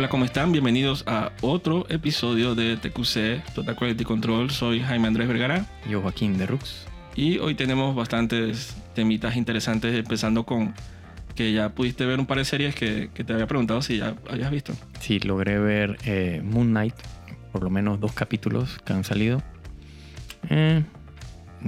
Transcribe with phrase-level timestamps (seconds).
[0.00, 0.50] Hola, ¿cómo están?
[0.50, 4.50] Bienvenidos a otro episodio de TQC, Total Quality Control.
[4.50, 5.66] Soy Jaime Andrés Vergara.
[5.90, 6.86] Yo, Joaquín de Rux.
[7.16, 10.72] Y hoy tenemos bastantes temitas interesantes, empezando con
[11.34, 14.14] que ya pudiste ver un par de series que, que te había preguntado si ya
[14.30, 14.72] habías visto.
[15.00, 16.94] Sí, logré ver eh, Moon Knight,
[17.52, 19.42] por lo menos dos capítulos que han salido.
[20.48, 20.82] Eh,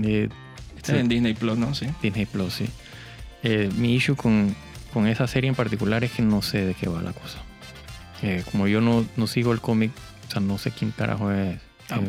[0.02, 0.30] eh,
[0.74, 1.74] Está en Disney Plus, ¿no?
[1.74, 1.86] Sí.
[2.02, 2.64] Disney Plus, sí.
[3.42, 4.56] Eh, mi issue con,
[4.94, 7.42] con esa serie en particular es que no sé de qué va la cosa.
[8.22, 9.90] Eh, como yo no, no sigo el cómic,
[10.28, 11.60] o sea, no sé quién carajo es eh.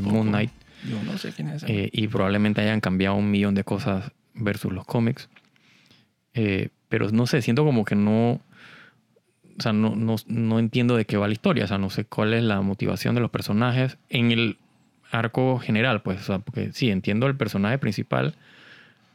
[0.01, 0.51] Moon Knight.
[0.89, 4.71] Yo no sé quién es eh, y probablemente hayan cambiado un millón de cosas versus
[4.71, 5.29] los cómics.
[6.33, 8.41] Eh, pero no sé, siento como que no.
[9.57, 11.65] O sea, no, no, no entiendo de qué va la historia.
[11.65, 14.57] O sea, no sé cuál es la motivación de los personajes en el
[15.11, 16.21] arco general, pues.
[16.21, 18.35] O sea, porque sí, entiendo el personaje principal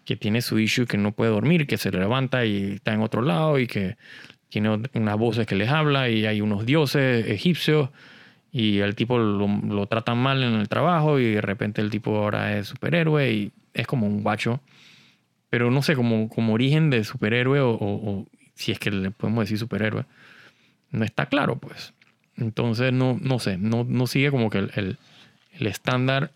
[0.05, 3.21] que tiene su issue, que no puede dormir, que se levanta y está en otro
[3.21, 3.97] lado y que
[4.49, 7.91] tiene unas voces que les habla y hay unos dioses egipcios
[8.51, 12.17] y el tipo lo, lo tratan mal en el trabajo y de repente el tipo
[12.17, 14.61] ahora es superhéroe y es como un guacho.
[15.51, 19.45] Pero no sé, como, como origen de superhéroe o, o- si es que le podemos
[19.45, 20.05] decir superhéroe,
[20.91, 21.95] no está claro, pues.
[22.37, 24.97] Entonces, no, no sé, no, no sigue como que el, el-
[25.59, 26.31] el estándar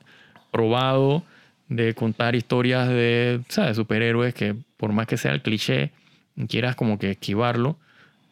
[0.50, 1.24] probado
[1.68, 3.76] de contar historias de, ¿sabes?
[3.76, 5.90] superhéroes que por más que sea el cliché,
[6.48, 7.78] quieras como que esquivarlo,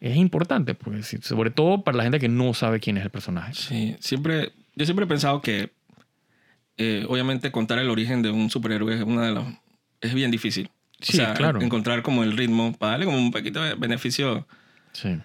[0.01, 3.09] es importante, porque si- sobre todo para la gente que no sabe quién es el
[3.11, 3.53] personaje.
[3.53, 5.71] Sí, siempre, yo siempre he pensado que
[6.77, 9.45] eh, obviamente contar el origen de un superhéroe es una de las
[10.01, 10.69] es bien difícil.
[10.99, 11.61] Sí, o sea, claro.
[11.61, 14.47] encontrar como el ritmo para darle como un poquito de beneficio.
[14.93, 15.17] Sí.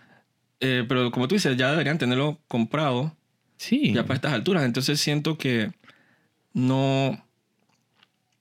[0.60, 3.16] Eh, pero como tú dices, ya deberían tenerlo comprado
[3.58, 3.92] Sí.
[3.94, 4.64] ya para estas alturas.
[4.64, 5.72] Entonces siento que
[6.52, 7.22] no.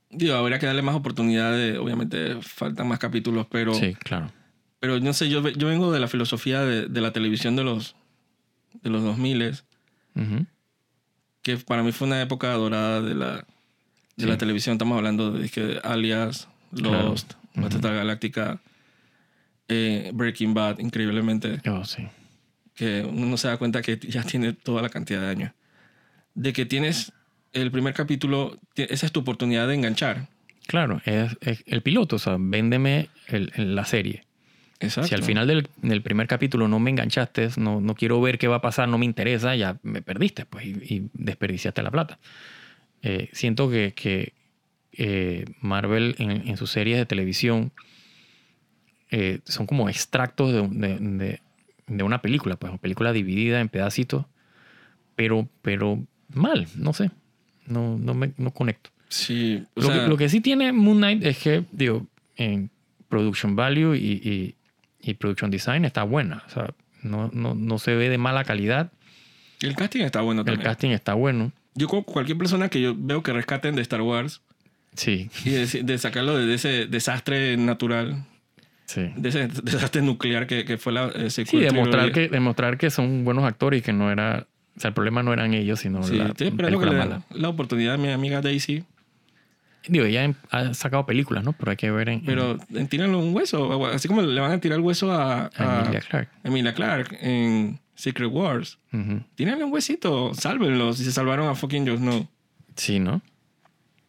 [0.09, 1.51] Digo, habría que darle más oportunidad.
[1.53, 4.31] De, obviamente faltan más capítulos, pero, sí, claro.
[4.85, 7.95] Pero no sé, yo, yo vengo de la filosofía de, de la televisión de los,
[8.83, 9.55] de los 2000
[10.15, 10.45] Ujú.
[11.41, 13.45] que para mí fue una época dorada de la, de
[14.17, 14.25] Sí.
[14.27, 14.73] la televisión.
[14.73, 17.09] Estamos hablando de que Alias, Claro.
[17.09, 18.59] Lost, Battlestar Galáctica,
[19.67, 22.07] eh, Breaking Bad, increíblemente, Oh, sí.
[22.75, 25.51] que uno no se da cuenta que ya tiene toda la cantidad de años.
[26.35, 27.11] De que tienes
[27.53, 30.27] el primer capítulo, esa es tu oportunidad de enganchar.
[30.67, 34.23] Claro, es, es el piloto, o sea, véndeme el- el- la serie.
[34.79, 35.07] Exacto.
[35.07, 38.47] Si al final del, del primer capítulo no me enganchaste, no, no quiero ver qué
[38.47, 42.19] va a pasar, no me interesa, ya me perdiste pues, y, y desperdiciaste la plata.
[43.01, 44.33] Eh, siento que, que,
[44.93, 47.71] eh, Marvel en, en sus series de televisión
[49.11, 51.41] eh, son como extractos de, de- de-
[51.87, 54.25] de una película, pues una película dividida en pedacitos,
[55.15, 56.03] pero, pero
[56.33, 57.11] mal, no sé,
[57.67, 58.89] no, no me no conecto.
[59.07, 62.07] Sí, o Lo, sea, que, lo que sí tiene Moon Knight es que, digo,
[62.37, 62.71] en
[63.07, 64.55] production value y, y,
[65.05, 66.43] y production design está buena.
[66.47, 66.73] O sea,
[67.03, 68.91] no, no, no se ve de mala calidad.
[69.61, 70.63] el casting está bueno El también.
[70.63, 71.51] casting está bueno.
[71.75, 74.41] Yo con cualquier persona que yo veo que rescaten de Star Wars
[74.95, 78.23] Sí, y de, de sacarlo de ese desastre natural,
[78.85, 79.11] sí.
[79.17, 83.25] de ese desastre nuclear que, que fue la eh, Sí, demostrar que, demostrar que son
[83.25, 84.47] buenos actores y que no era...
[84.77, 87.23] O sea, el problema no eran ellos, sino Sí, la estoy esperando que le den
[87.31, 88.83] la oportunidad a mi amiga Daisy.
[89.87, 91.53] Digo, ella ha sacado películas, ¿no?
[91.53, 92.21] Pero hay que ver en...
[92.25, 96.01] Pero en un hueso, así como le van a tirar el hueso a, a Emilia
[96.01, 96.31] Clarke.
[96.43, 98.79] Emilia Clarke en Secret Wars.
[98.91, 99.21] Ujú.
[99.35, 100.93] Tírale un huesito, sálvenlo.
[100.93, 102.27] Si se salvaron a fucking Jon Snow
[102.75, 103.21] Sí, ¿no?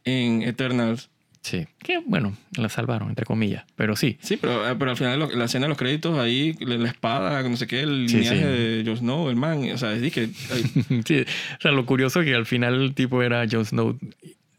[0.05, 1.11] en Eternals.
[1.43, 1.67] Sí.
[1.79, 3.65] Que, bueno, la salvaron, entre comillas.
[3.77, 4.19] Pero sí.
[4.21, 7.57] Sí, pero, eh, pero al final la escena de los créditos ahí, la espada, no
[7.57, 8.45] sé qué, el Sí, lineaje sí.
[8.45, 10.27] de Jon Snow, el man, o sea, es que
[11.07, 13.97] Sí, o sea, lo curioso es que al final el tipo era Jon Snow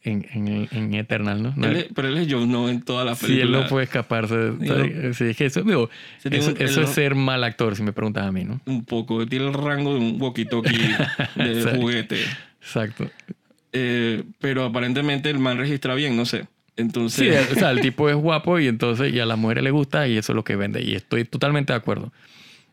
[0.03, 1.53] en, en, Eternal, ¿no?
[1.55, 3.59] No- él es- pero él es Jon Snow en toda la sí, él película.
[3.63, 4.53] no puede escaparse.
[5.13, 7.83] Sí, es que eso, digo, Sí, eso, un- eso el- es ser mal actor, si
[7.83, 8.61] me preguntas a mí, ¿no?
[8.65, 10.97] Un poco, tiene el rango de un walkie-talkie
[11.35, 12.17] de juguete.
[12.61, 13.09] Exacto.
[13.73, 16.41] Eh, pero aparentemente el man registra bien, no sé.
[16.41, 19.71] Sí, Entonces, o sea, el tipo es guapo y entonces y a las mujeres le
[19.71, 20.81] gusta y eso es lo que vende.
[20.83, 22.05] Y estoy totalmente de acuerdo.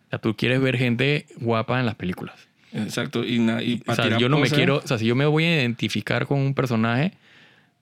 [0.07, 2.35] O sea, tú quieres ver gente guapa en las películas.
[2.75, 3.25] Exacto.
[3.25, 5.45] Y, na- y O sea, yo no me quiero, o sea, si yo me voy
[5.45, 7.13] a identificar con un personaje,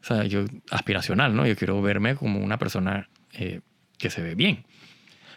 [0.03, 1.47] o sea, yo aspiracional, ¿no?
[1.47, 3.61] Yo quiero verme como una persona eh,
[3.99, 4.65] que se ve bien.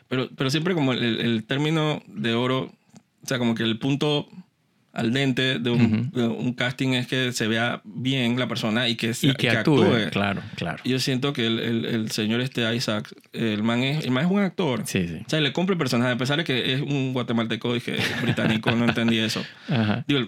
[0.07, 2.71] Pero, pero siempre como el, el término de oro,
[3.23, 4.27] o sea, como que el punto
[4.95, 8.95] al dente de un, de un casting es que se vea bien la persona y
[8.95, 9.83] que, se- Y que, actúe.
[10.11, 10.81] Claro, claro.
[10.85, 14.31] Yo siento que el, el, el señor este Isaac, el man es, el man es
[14.31, 14.83] un actor.
[14.85, 15.17] Sí, sí.
[15.25, 17.95] O sea, le compra el personaje, a pesar de que es un guatemalteco y que
[17.95, 19.43] es británico, no entendí eso.
[19.69, 20.03] Ajá.
[20.07, 20.21] Digo,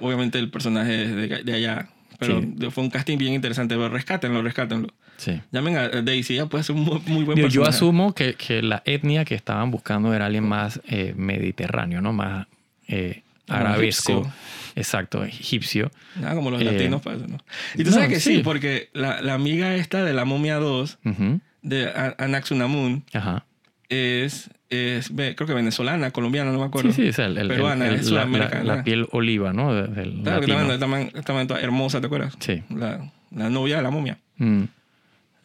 [0.00, 1.88] obviamente el personaje es de, de allá,
[2.18, 2.70] pero Sí.
[2.70, 3.74] fue un casting bien interesante.
[3.76, 4.88] Pero rescátenlo, rescátenlo.
[5.16, 5.40] Sí.
[5.52, 8.62] Llamen a Daisy, ella puede ser un muy, muy buen Digo, yo asumo que, que
[8.62, 12.12] la etnia que estaban buscando era alguien más eh, mediterráneo, ¿no?
[12.14, 12.46] Más
[12.88, 13.22] eh,
[13.56, 14.12] arabesco.
[14.12, 14.32] egipcio.
[14.76, 15.90] Exacto, egipcio.
[16.20, 17.38] Nada como los Eh, latinos eso, ¿no?
[17.74, 18.42] Y tú no, sabes que sí, sí.
[18.42, 21.40] porque la, la amiga esta de la momia 2, Ujú.
[21.62, 23.44] de Anaxunamun, Ajá.
[23.88, 26.92] es, es, creo que venezolana, colombiana, no me acuerdo.
[26.92, 29.74] Sí, sí, es el, el- Peruana, el- es la, la- la piel oliva, ¿no?
[29.74, 30.78] Del Claro, que latino.
[30.78, 30.80] también,
[31.10, 32.34] también, también toda hermosa, ¿te acuerdas?
[32.38, 32.62] Sí.
[32.70, 33.10] La,
[33.50, 34.18] novia de la momia.
[34.36, 34.62] Mm,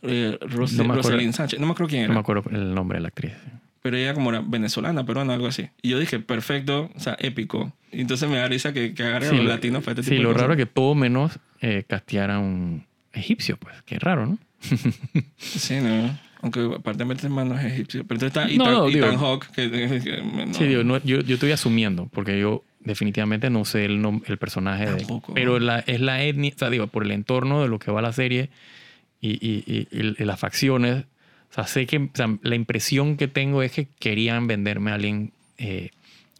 [0.07, 1.09] Eh, Ros- No me acuerdo.
[1.09, 1.59] Roselyn Sánchez.
[1.59, 2.13] No me acuerdo quién no era.
[2.13, 3.33] me acuerdo el nombre de la actriz.
[3.85, 5.69] Pero ella como era venezolana, peruana, algo así.
[5.83, 7.71] Y yo dije, perfecto, o sea, épico.
[7.91, 10.01] Y entonces me da risa que, que agarre a Sí, los lo- latinos para este
[10.01, 10.41] Sí, tipo de lo cosas.
[10.41, 12.83] raro es que todo menos eh, casteara un
[13.13, 13.75] egipcio, pues.
[13.85, 14.39] Qué raro, ¿no?
[15.37, 16.17] Sí, no.
[16.41, 18.03] Aunque aparentemente el man no es egipcio.
[18.07, 20.53] Pero entonces está No, Ethan, no, digo- Ethan Hawke, que, que- no.
[20.55, 24.87] Sí, digo, no, yo, yo estoy asumiendo, porque yo definitivamente no sé el, el personaje
[24.87, 24.97] de...
[24.97, 25.35] Tampoco.
[25.35, 28.01] Pero la, es la etnia, o sea, digo, por el entorno de lo que va
[28.01, 28.49] la serie
[29.21, 31.05] y- y- y- y las facciones,
[31.55, 34.95] o sea, sé que o sea, la impresión que tengo es que querían venderme a
[34.95, 35.91] alguien eh,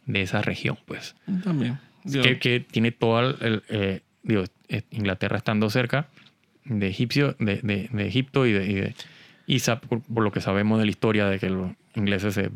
[0.05, 1.15] de esa región, pues.
[1.43, 1.79] También.
[2.11, 6.07] Que, que tiene todo el, el, eh, digo, eh, Inglaterra estando cerca
[6.65, 8.95] de egipcio de, de- de Egipto y de, y de-
[9.47, 12.49] y sa- por, por lo que sabemos de la historia de que los ingleses se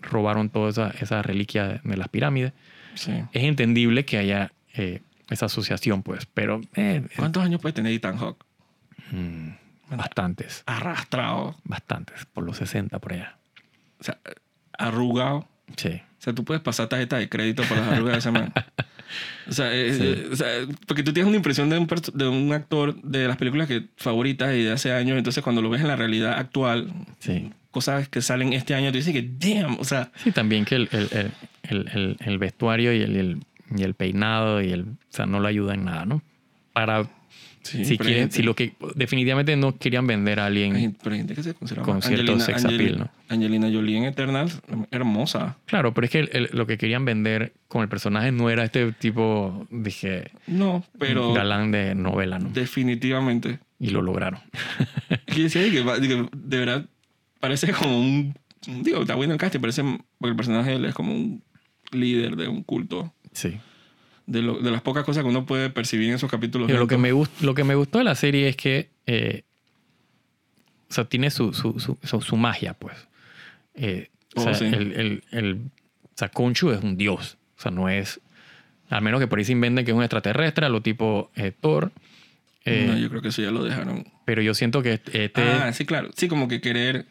[0.00, 2.52] robaron toda esa, esa reliquia de, de las pirámides
[2.94, 3.12] sí.
[3.32, 5.00] es entendible que haya eh,
[5.30, 8.44] esa asociación pues pero eh, ¿Cuántos años puede tener Ethan Hawke?
[9.12, 9.48] mm,
[9.96, 11.56] bastantes Arrastrado.
[11.64, 13.36] bastantes por los 60 por allá
[14.00, 14.18] O sea,
[14.78, 15.48] arrugado.
[15.76, 18.52] sí O sea, tú puedes pasar tarjeta de crédito por las arrugas de ese man.
[19.46, 20.28] O sea, eh, Sí.
[20.32, 20.46] o sea,
[20.86, 24.54] porque tú tienes una impresión de un, de un actor de las películas que favoritas
[24.54, 28.22] y de hace años, entonces cuando lo ves en la realidad actual, sí cosas que
[28.22, 31.32] salen este año, tú dices que, damn, o sea, Sí, también que el, el, el,
[31.64, 33.44] el, el- el vestuario y el, el-
[33.76, 36.22] y el peinado y el, o sea, no lo ayuda en nada, ¿no?
[36.72, 37.06] Para
[37.62, 41.12] sí, si quieren, gente- si lo que definitivamente no querían vender a alguien, hay- pero
[41.14, 43.10] hay gente que se considera con cierto sex appeal, ¿no?
[43.28, 44.60] Angelina Jolie en Eternals,
[44.90, 45.56] hermosa.
[45.66, 48.64] claro, pero es que el- el- lo que querían vender con el personaje no era
[48.64, 52.50] este tipo, dije, No, pero galán de novela, ¿no?
[52.50, 53.58] definitivamente.
[53.80, 54.40] Y lo lograron.
[55.36, 56.86] Y decía que, de verdad
[57.40, 58.34] parece como un.
[58.82, 59.82] Digo, está bueno el casting, parece.
[60.18, 61.42] Porque el personaje él es como un
[61.90, 63.12] líder de un culto.
[63.32, 63.58] Sí.
[64.32, 66.66] De, lo- de las pocas cosas que uno puede percibir en esos capítulos.
[66.66, 69.42] Pero lo, que me gust- lo que me gustó de la serie es que, eh,
[70.90, 72.96] o sea, tiene su, su, su, su- magia, pues.
[73.74, 74.64] Eh, o Oh, sea, sí.
[74.66, 75.54] el, el, el,
[76.04, 76.30] o sea,
[76.72, 77.36] es un dios.
[77.58, 78.20] O sea, no es...
[78.90, 81.52] Al menos que por ahí se inventen que es un extraterrestre, a lo tipo eh,
[81.58, 81.92] Thor.
[82.64, 84.06] Eh, No, yo creo que eso ya lo dejaron.
[84.26, 85.42] Pero yo siento que este...
[85.42, 86.10] Ah, sí, claro.
[86.14, 87.06] Sí, como que querer.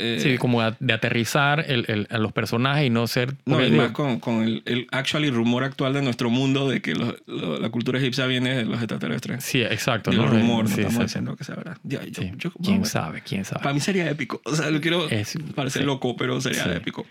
[0.00, 3.34] Eh, sí, como a- de aterrizar el, el- a los personajes y no ser...
[3.44, 6.94] No, y más con, con el, el actually rumor actual de nuestro mundo de que
[6.94, 9.44] lo- lo- la cultura egipcia viene de los extraterrestres.
[9.44, 10.10] Sí, exacto.
[10.10, 10.30] Digo, ¿no?
[10.30, 11.76] rumor, no Sí, estamos diciendo que sea verdad.
[11.82, 12.32] Yo- yo- Sí.
[12.36, 13.22] yo- ¿Quién sabe?
[13.22, 13.62] ¿Quién sabe?
[13.62, 14.40] Para mí sería épico.
[14.44, 17.06] O sea, lo quiero Es- parecer loco, pero sería épico.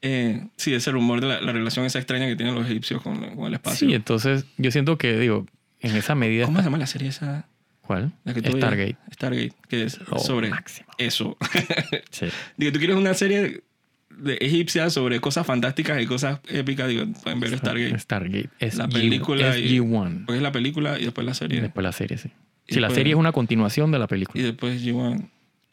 [0.00, 3.18] Eh, sí, ese rumor de la, la relación esa extraña que tienen los egipcios con,
[3.34, 3.88] con el espacio.
[3.88, 5.46] Sí, entonces yo siento que, digo,
[5.80, 6.44] en esa medida...
[6.44, 7.46] ¿Cómo se llama la serie esa?
[7.88, 8.12] ¿Cuál?
[8.24, 8.76] La que tú Stargate.
[8.84, 8.98] veías?
[9.14, 10.86] Stargate, que es Lo sobre máximo.
[10.98, 11.38] eso.
[12.10, 12.26] Sí.
[12.58, 13.62] digo, tú quieres una serie
[14.10, 17.98] de egipcia sobre cosas fantásticas y cosas épicas, digo, pueden ver Stargate.
[17.98, 18.50] Stargate.
[18.58, 20.26] Es La película es y- G1.
[20.26, 21.62] Porque es la película y después la serie.
[21.62, 22.30] Después la serie, sí.
[22.66, 24.38] Y Sí, la serie es una continuación de la película.
[24.38, 25.28] Y después G1 O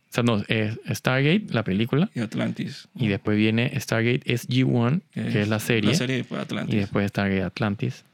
[0.09, 2.09] sea, no, es Stargate, la película.
[2.15, 2.87] y Atlantis.
[2.95, 5.89] Y después viene Stargate es G1, que es la serie.
[5.89, 6.75] La serie y después Y Atlantis.
[6.79, 8.05] después Stargate Atlantis.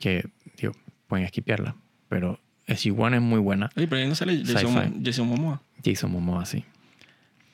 [0.00, 0.24] Que,
[0.60, 0.72] digo,
[1.06, 1.76] pueden esquipearla.
[2.08, 3.70] Pero SG-1 es muy buena.
[3.76, 5.02] Oye, pero ahí no sale Jason.
[5.04, 5.60] Jason Momoa.
[5.84, 6.64] Jason Momoa, sí.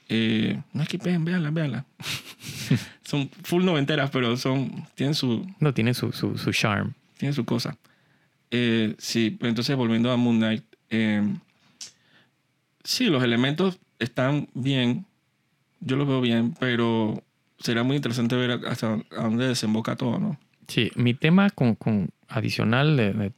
[0.08, 1.86] Eh, no es que vean, véanla, véanla.
[3.04, 6.92] son full noventeras, pero son tienen su, No, tiene su, su, su charm.
[7.16, 7.76] tienen su cosa.
[8.50, 10.64] Eh, sí, pero entonces volviendo a Moon Knight.
[10.90, 11.22] eh,
[12.82, 15.06] sí, los elementos están bien.
[15.80, 17.22] Yo los veo bien, pero
[17.58, 20.38] será muy interesante ver hasta a dónde desemboca todo, ¿no?
[20.68, 23.32] Sí, mi tema con, con adicional de- de,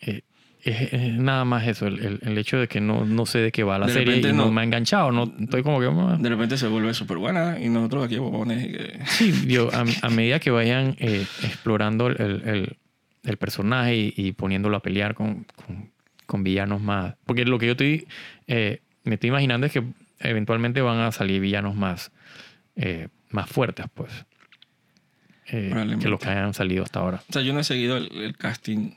[0.00, 0.22] eh,
[0.62, 3.50] es, es nada más eso, el, el- el hecho de que no, no sé de
[3.52, 4.46] qué va la De serie y no.
[4.46, 4.52] no.
[4.52, 5.10] me ha enganchado.
[5.12, 6.22] No, estoy como que...
[6.22, 8.66] De repente se vuelve súper buena y nosotros aquí bobones.
[8.66, 12.76] que- Sí, yo, a, a medida que vayan eh, explorando el, el-
[13.24, 15.90] el personaje y, y poniéndolo a pelear con, con-
[16.26, 17.14] con villanos más.
[17.26, 18.06] Porque lo que yo estoy,
[18.46, 19.82] eh, me estoy imaginando es que
[20.20, 22.12] eventualmente van a salir villanos más,
[22.76, 24.10] eh, más fuertes, pues.
[25.48, 27.22] eh, que los que hayan salido hasta ahora.
[27.28, 28.92] O sea, yo no he seguido el, el casting.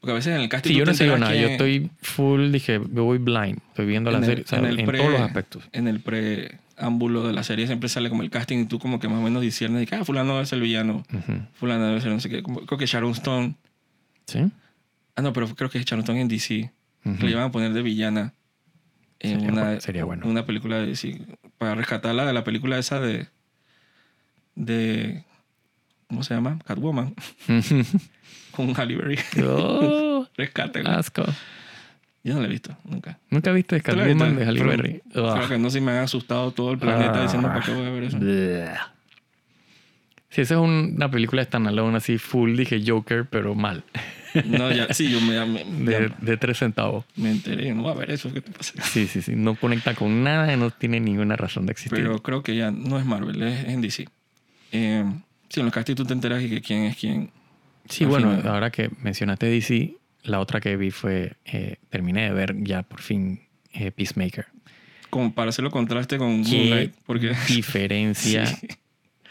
[0.00, 0.70] Porque a veces en el casting.
[0.70, 1.34] Sí, yo no sé nada.
[1.34, 3.58] Yo estoy full, dije, yo voy blind.
[3.68, 5.68] Estoy viendo la el- serie o sea, en en, el pre- todos los aspectos.
[5.72, 9.08] En el preámbulo de la serie siempre sale como el casting y tú como que
[9.08, 11.04] más o menos disiernes de que, ah, fulano debe ser el villano,
[11.54, 12.42] fulano debe ser no sé qué.
[12.42, 13.54] Creo que Sharon Stone.
[14.26, 14.40] ¿Sí?
[15.16, 16.70] Ah, no, pero creo que es Sharon Stone en DC.
[17.02, 18.32] Que le iban a poner de villana
[19.18, 20.26] en Sería una, sería bueno.
[20.26, 21.20] una película de DC.
[21.58, 23.26] Para rescatarla de la película esa de...
[24.54, 25.24] de
[26.10, 26.58] ¿cómo se llama?
[26.66, 27.14] Catwoman,
[28.50, 29.18] con Halle Berry.
[29.46, 30.80] oh, Rescate.
[30.80, 31.24] asco.
[32.22, 33.18] Yo no la he visto, nunca.
[33.30, 33.80] ¿Nunca viste.
[33.80, 35.00] Catwoman de Halle Pero- Berry?
[35.10, 35.48] Creo Ugh.
[35.48, 37.22] que no sé si me han asustado todo el planeta Ah.
[37.22, 38.18] diciendo para qué voy a ver eso.
[38.18, 38.68] Bleh.
[40.28, 43.84] Sí, esa es un- una película standalone así full, dije Joker, pero mal.
[44.46, 45.34] No, ya, sí, yo me,
[45.90, 47.04] De, de tres centavos.
[47.16, 48.74] me enteré, no va a ver eso, ¿qué te pasa?
[48.80, 49.32] Sí, sí, sí.
[49.34, 51.98] No conecta con nada y no tiene ninguna razón de existir.
[51.98, 54.08] Pero creo que ya no es Marvel, es en DC.
[54.70, 55.04] Eh,
[55.50, 57.30] sí, en los castings tú te enteras y que quién es quién.
[57.88, 58.48] sí, bueno, final.
[58.48, 63.00] ahora que mencionaste DC, la otra que vi fue, eh, terminé de ver ya por
[63.02, 63.40] fin
[63.74, 64.46] eh, Peacemaker.
[65.10, 68.68] Como para hacerlo contraste con ¿Qué Moon Knight, porque diferencia Sí.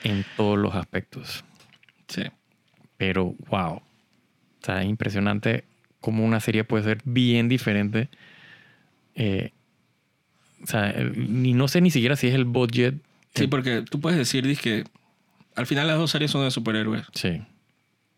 [0.03, 1.43] en todos los aspectos.
[2.07, 2.23] sí,
[2.97, 3.75] Pero wow.
[3.75, 3.81] O
[4.65, 5.63] sea, es impresionante
[6.01, 8.09] cómo una serie puede ser bien diferente.
[9.15, 9.51] Eh,
[10.63, 12.95] o sea, el- ni no sé ni siquiera si es el budget.
[13.35, 14.83] sí, Eh, porque tú puedes decir que
[15.59, 17.41] al final las dos series son de superhéroes, sí.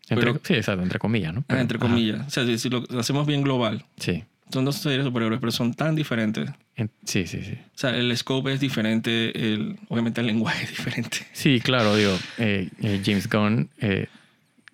[0.08, 1.40] Entre, Pero- sí, exacto, entre comillas, ¿no?
[1.40, 2.26] ah, Pero- entre ajá, comillas.
[2.26, 4.24] O sea, si, si lo hacemos bien global, Sí.
[4.52, 6.50] son dos series de superhéroes, pero son tan diferentes.
[6.76, 7.52] En- sí, sí, sí.
[7.74, 11.18] O sea, el scope es diferente, el, obviamente el lenguaje es diferente.
[11.32, 14.06] Sí, claro, digo, eh, eh, James Gunn, eh,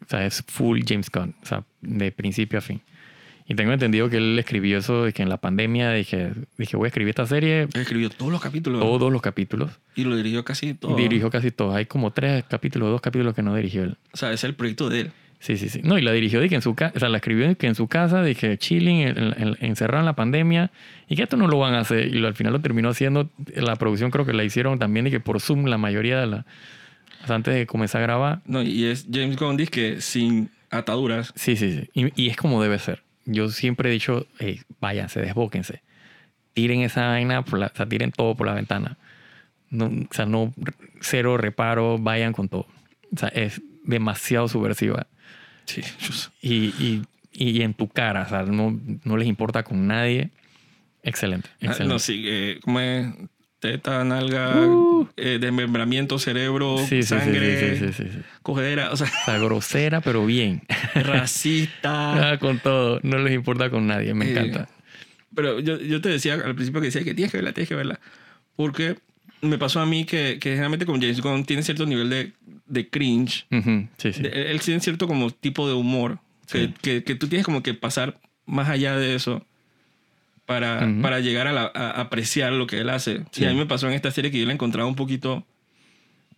[0.05, 2.81] o sea, es full James Gunn, o sea, de principio a fin.
[3.51, 6.87] Y tengo entendido que él escribió eso de que en la pandemia dije, dije voy
[6.87, 10.45] a escribir esta serie, Él escribió todos los capítulos todos los capítulos, y lo dirigió
[10.45, 10.95] casi todo.
[10.97, 11.75] dirigió casi todos.
[11.75, 13.97] Hay como tres capítulos, dos capítulos que no dirigió él.
[14.13, 15.11] O sea, es el proyecto de él.
[15.41, 15.81] Sí, sí, sí.
[15.85, 17.69] No, y la dirigió de que en su casa, o sea, la escribió de que
[17.69, 20.71] en su casa, de que chilling, en- en- encerrado en la pandemia,
[21.09, 22.09] y que esto no lo van a hacer.
[22.09, 25.11] Y lo- al final lo terminó haciendo, la producción creo que la hicieron también, y
[25.11, 26.45] que por Zoom la mayoría de la,
[27.23, 28.41] o sea, antes de comenzar a grabar.
[28.47, 31.33] No, y es James Gunn que sin ataduras.
[31.37, 31.89] Sí, sí, sí.
[31.95, 33.03] Y, y es como debe ser.
[33.31, 35.83] Yo siempre he dicho, hey, váyanse, desbóquense.
[36.55, 38.97] Tiren esa vaina, por la, o sea, tiren todo por la ventana.
[39.71, 40.55] No, o sea, no,
[41.01, 42.67] cero reparo, vayan con todo.
[43.15, 45.07] O sea, es demasiado subversiva.
[45.67, 45.83] Sí,
[46.41, 50.31] y, y, y en tu cara, o sea, no, no les importa con nadie.
[51.03, 51.93] Excelente, Ah, excelente.
[51.93, 53.07] No, sí, eh, ¿cómo es?
[53.61, 55.09] Teta, nalga, Uh.
[55.17, 58.05] eh, desmembramiento, cerebro, sí, sangre, sí, sí,
[58.43, 60.63] cogedera, o sea, O sea, grosera, pero bien.
[60.95, 61.89] racista.
[62.33, 64.69] Ah, con todo, no les importa con nadie, me Eh, encanta.
[65.35, 67.75] Pero yo, yo te decía al principio que decía que tienes que verla, tienes que
[67.75, 68.01] verla.
[68.57, 68.97] Porque
[69.43, 72.33] me pasó a mí que, que generalmente con James Gunn tiene cierto nivel de,
[72.67, 73.47] de cringe.
[73.99, 74.23] Sí, sí.
[74.23, 76.19] De- él tiene cierto como tipo de humor
[76.51, 79.45] que, que, que tú tienes como que pasar más allá de eso
[80.49, 81.03] para, Ujú.
[81.03, 83.21] para llegar a, la- a apreciar lo que él hace.
[83.33, 83.43] Sí.
[83.45, 85.47] Y a mí me pasó en esta serie que yo la encontraba un poquito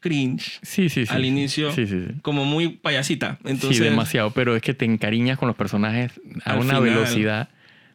[0.00, 1.12] cringe, Sí, sí, sí.
[1.12, 3.38] al inicio, Sí, sí, como muy payasita.
[3.45, 6.12] Entonces, sí, demasiado, pero es que te encariñas con los personajes
[6.45, 6.83] a una final.
[6.83, 7.49] velocidad.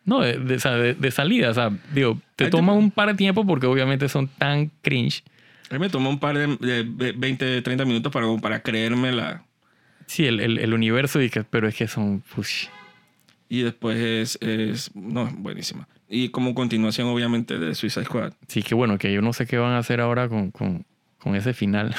[0.05, 3.15] No, de, de- de- salida, o sea, digo, te Ahí te- toma un par de
[3.15, 5.23] tiempo porque obviamente son tan cringe.
[5.69, 6.55] a mí me tomó un par de,
[6.85, 9.43] de 20, 30 minutos para, para creerme la...
[10.05, 12.23] Sí, el, el, el universo, y que, pero es que son...
[12.37, 12.67] ush.
[13.49, 14.91] Y después es, es...
[14.95, 15.87] No, buenísima.
[16.09, 18.33] Y como continuación, obviamente, de Suicide Squad.
[18.47, 20.85] Sí, que bueno, que yo no sé qué van a hacer ahora con, con,
[21.17, 21.95] con ese final.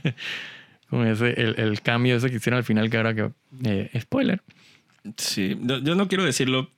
[0.90, 3.30] con ese, el, el cambio ese que hicieron al final, que ahora que...
[3.64, 4.42] eh, spoiler.
[5.16, 6.70] Sí, yo, no quiero decirlo.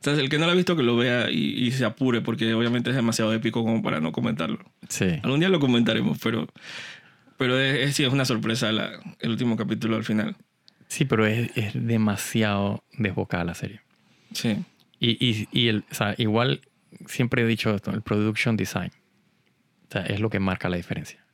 [0.00, 2.20] O sea, el que no lo ha visto que lo vea y, y se apure,
[2.20, 4.58] porque obviamente es demasiado épico como para no comentarlo.
[4.88, 5.06] Sí.
[5.22, 6.46] Algún día lo comentaremos, pero,
[7.38, 10.36] pero es, es- sí, es una sorpresa la- el último capítulo al final.
[10.88, 13.80] Sí, pero es, es demasiado desbocada la serie.
[14.32, 14.56] Sí.
[14.98, 16.60] Y, y, y el, o sea, igual
[17.06, 18.90] siempre he dicho esto, el production design.
[19.88, 21.24] O sea, es lo que marca la diferencia.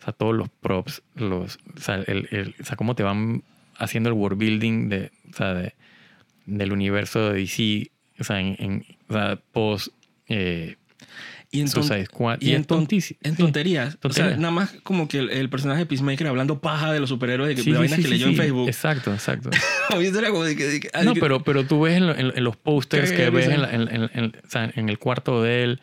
[0.00, 3.42] O sea, todos los props, los, o, sea, el, el- cómo te van
[3.76, 5.10] haciendo el world building de,
[5.54, 5.74] de-
[6.44, 8.84] del universo de DC, o sea, en, en-
[9.52, 9.88] post
[10.28, 10.76] eh,
[11.50, 12.38] Y en, ton- Suicide Squad.
[12.40, 13.16] y Y, en ton- sí.
[13.36, 13.98] tonterías.
[14.02, 17.08] O sea, nada más como que el, el personaje de Peacemaker hablando paja de los
[17.08, 18.36] superhéroes, de, que, Sí, de sí, vainas sí, que leyó en.
[18.36, 18.68] Facebook.
[18.68, 19.50] Exacto, exacto.
[19.88, 20.00] Como
[20.42, 20.64] de que...
[20.66, 23.62] de que- No, pero, pero tú ves en, lo- los posters Qué que ves en,
[23.62, 25.80] la- o sea, el cuarto de él,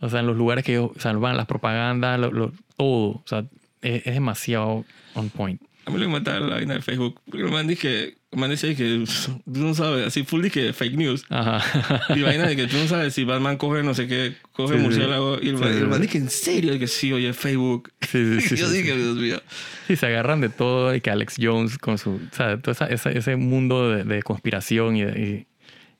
[0.00, 3.08] o sea, en los lugares que ellos salvan las propagandas, lo- lo- todo.
[3.10, 3.44] O sea,
[3.82, 4.84] es, es demasiado
[5.14, 5.60] on point.
[5.86, 7.20] A mí lo que me la vaina de Facebook.
[7.24, 7.68] Porque el man.
[7.70, 9.04] El man dice que
[9.44, 11.24] tú no sabes, así full dice fake news.
[11.30, 11.62] Ajá.
[12.14, 14.82] Y vaina de que tú no sabes si Batman coge no sé qué, coge Sí,
[14.82, 15.38] murciélago.
[15.40, 17.90] Y el Sí, man, y el dice que en serio, y que sí, oye, Facebook.
[18.02, 18.98] Sí, sí, sí, yo sí, dije, sí.
[18.98, 19.42] Dios mío.
[19.86, 22.10] Sí, se agarran de todo y que Alex Jones con su...
[22.16, 25.46] O sea, todo esa- esa- ese mundo de, de conspiración y, de-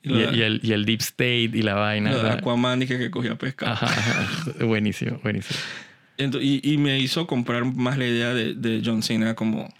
[0.03, 2.11] y, Y y- de- y el, y el deep state y la vaina.
[2.11, 3.71] De o sea, Aquaman dije que cogía pesca.
[3.71, 4.53] ajá, ajá.
[4.65, 5.59] Buenísimo, buenísimo.
[6.19, 9.73] Ento- y, y me hizo comprar más la idea de, de John Cena como,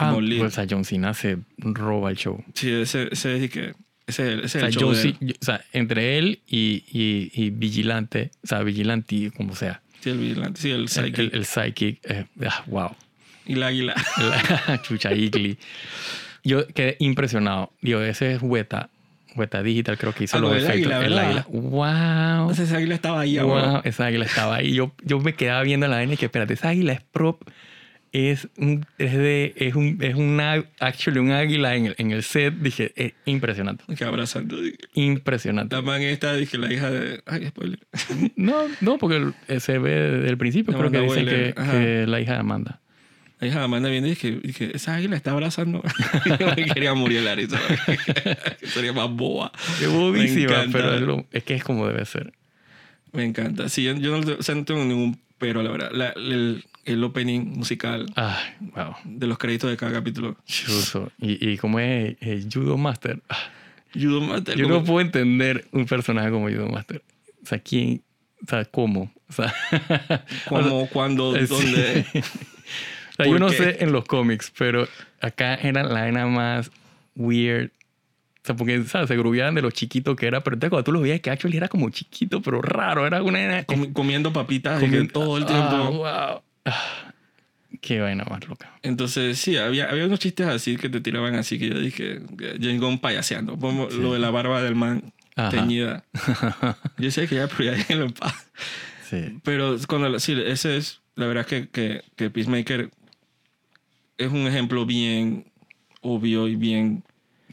[0.00, 0.38] Ah, lead.
[0.40, 2.42] pues a John Cena se roba el show.
[2.54, 3.74] sí, ese, ese es que...
[4.06, 4.96] Ese, ese es O sea, el show de.
[5.02, 10.10] Ce- o sea, entre él y, y, y Vigilante, o sea, Vigilante, como sea, Sí,
[10.10, 10.60] el vigilante.
[10.60, 11.18] Sí, el el, psychic.
[11.18, 12.90] el, el Psychic, eh, ah, wow.
[13.46, 13.94] Y la águila.
[14.68, 15.58] La chucha Igli.
[16.42, 17.72] Yo quedé impresionado.
[17.82, 18.88] Digo, ese es Weta.
[19.36, 20.92] Weta Digital creo que hizo Ah, los el efectos.
[20.92, 21.46] águila, el águila.
[21.50, 22.40] ¡Wow!
[22.50, 24.72] Entonces esa águila estaba ahí, Wow, esa águila estaba ahí.
[24.72, 27.42] Yo, yo me quedaba viendo la vaina y que, espérate, esa águila es prop.
[28.12, 32.24] Es un, es de, es un, es una, actually un águila en el, en el
[32.24, 32.54] set.
[32.54, 33.84] Dije, es impresionante.
[33.96, 34.56] Que abrazando.
[34.94, 35.76] Impresionante.
[35.76, 37.22] La man esta, dije, la hija de...
[37.26, 37.78] Ay, spoiler.
[38.36, 40.76] No, no, porque el- se ve desde el principio.
[40.76, 42.80] Creo que dicen que, que la hija de Amanda.
[43.38, 45.82] La hija de Amanda viene y dije, dije, esa águila está abrazando.
[46.74, 47.58] Quería morir la risa.
[48.64, 49.52] Sería más boba.
[49.80, 52.32] Es bobísima, pero es, lo- es que es como debe ser.
[53.12, 53.68] Me encanta.
[53.68, 55.90] Sí, yo, yo no, o sea, no tengo ningún pero, la verdad.
[55.92, 58.06] La- el, el opening musical
[58.74, 58.94] wow.
[59.04, 60.36] de los créditos de cada capítulo.
[60.46, 61.10] Chuzo.
[61.18, 63.20] Y, y como es eh, Judo Master.
[63.28, 63.36] Ah,
[63.94, 64.56] Judo Master.
[64.56, 67.02] Yo no puedo entender un personaje como Judo Master.
[67.42, 68.02] O sea, ¿quién?
[68.44, 69.12] O sea, ¿cómo?
[69.28, 69.54] O sea,
[70.48, 71.54] Como, cuando, eh, sí.
[71.54, 72.06] dónde.
[72.14, 73.56] o sea, yo ¿Por no qué?
[73.56, 74.88] sé en los cómics, pero
[75.20, 76.70] acá era la vaina más
[77.14, 77.70] weird.
[78.42, 79.08] O sea, porque, ¿sabes?
[79.08, 81.58] Se grubiaban de lo chiquito que era, pero entonces cuando tú lo veías, que actually
[81.58, 83.06] era como chiquito, pero raro.
[83.06, 83.66] Era una.
[83.66, 85.98] Comi- comiendo papitas comiendo- todo el Ah, tiempo.
[85.98, 86.42] wow.
[86.64, 87.12] Ah,
[87.80, 88.78] qué vaina más loca.
[88.82, 92.20] Entonces, sí, había, había unos chistes así que te tiraban así que yo dije,
[92.60, 93.56] James Gunn payaseando.
[93.58, 95.50] Como Lo de la barba del man Ajá.
[95.50, 96.04] teñida.
[96.98, 98.34] Yo sé que ya, pero ya en paz.
[99.08, 99.38] Sí.
[99.42, 102.90] Pero cuando, sí, ese es, la verdad que, que, que Peacemaker
[104.18, 105.46] es un ejemplo bien
[106.02, 107.02] obvio y bien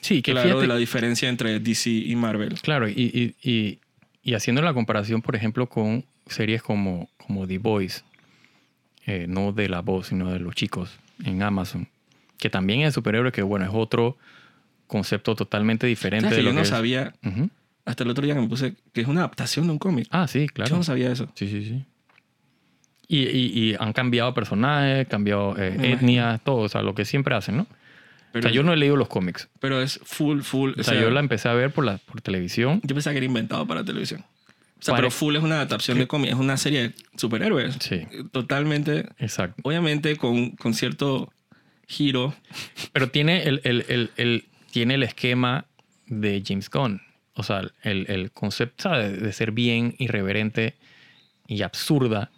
[0.02, 2.60] Sí, que claro fíjate, de la diferencia entre DC y Marvel.
[2.62, 3.80] Claro, y, y, y,
[4.24, 8.04] y haciendo la comparación, por ejemplo, con series como, como The Boys,
[9.08, 11.88] eh, no de la voz, sino de los chicos en Amazon,
[12.38, 14.18] que también es superhéroe, que bueno, es otro
[14.86, 16.68] concepto totalmente diferente ¿Sabes de que lo yo no es.
[16.68, 17.14] sabía,
[17.86, 20.08] hasta el otro día que me puse, que es una adaptación de un cómic.
[20.12, 20.70] Ah, sí, claro.
[20.70, 21.30] Yo no sabía eso.
[21.36, 21.84] Sí, sí, sí.
[23.08, 27.34] Y, y, y han cambiado personajes, cambiado eh, etnias, todo, o sea, lo que siempre
[27.36, 27.68] hacen, ¿no?
[28.34, 29.48] Pero, o sea, yo no he leído los cómics.
[29.62, 30.74] pero es full, full.
[30.78, 32.82] O sea, yo la empecé a ver por, la, por televisión.
[32.84, 34.26] Yo pensaba que era inventado para televisión.
[34.80, 37.78] O sea, pero Full es una adaptación de cómic, es una serie de superhéroes.
[37.80, 39.62] Sí, Totalmente, exacto.
[39.64, 41.32] obviamente con, con cierto
[41.88, 42.34] giro.
[42.94, 45.66] Pero tiene el, el, el, el- tiene el esquema
[46.06, 47.02] de James Gunn.
[47.34, 49.22] O sea, el, el concepto ¿sabes?
[49.22, 50.76] de ser bien irreverente
[51.48, 52.30] y absurda.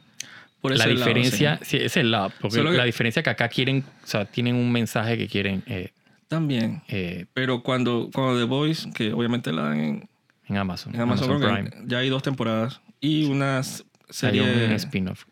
[0.62, 1.78] Por la ese lado, diferencia, sí.
[1.78, 2.32] sí, es el lado.
[2.42, 5.64] Porque Solo que- la diferencia que acá quieren, o sea, tienen un mensaje que quieren
[5.68, 5.92] eh,
[6.28, 6.82] También.
[6.90, 10.09] eh, Pero cuando, cuando The Voice, que obviamente la dan en,
[10.50, 10.94] en Amazon.
[10.96, 11.88] en Amazon, Amazon Prime.
[11.88, 12.82] ya hay dos temporadas.
[13.00, 15.26] Y una s- Hay serie un spin-off.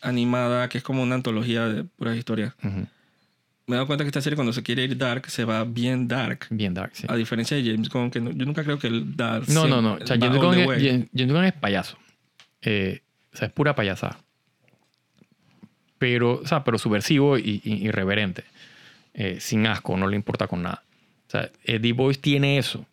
[0.00, 2.54] Animada que es como una antología de puras historias.
[2.62, 2.86] Ujú.
[3.66, 6.06] Me he dado cuenta que esta serie cuando se quiere ir dark, se va bien
[6.06, 6.46] dark.
[6.50, 7.06] Bien dark, sí.
[7.08, 9.48] A diferencia de James Gunn, que no- yo nunca creo que el dark...
[9.48, 9.94] No, no, no.
[9.94, 10.66] O sea, James Gunn es.
[10.82, 11.96] James- James Gunn es payaso.
[12.60, 13.00] Eh,
[13.32, 14.18] o sea, es pura payasada.
[15.98, 18.44] Pero, o sea, pero subversivo y, y irreverente.
[19.14, 20.82] Eh, sin asco, no le importa con nada.
[21.28, 22.84] O sea, Eddie Boyce tiene eso.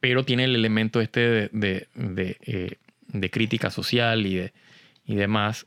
[0.00, 2.76] Pero tiene el elemento este de, de, de, eh,
[3.08, 4.52] de crítica social y, de,
[5.04, 5.66] y demás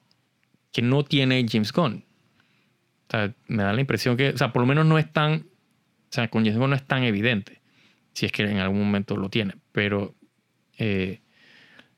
[0.72, 2.04] que no tiene James Gunn.
[3.08, 5.34] O sea, me da la impresión que, o sea, por lo menos no es tan,
[5.34, 5.46] o
[6.10, 7.62] sea, con James Gunn no es tan evidente,
[8.14, 10.16] si es que en algún momento lo tiene, pero,
[10.80, 11.20] eh,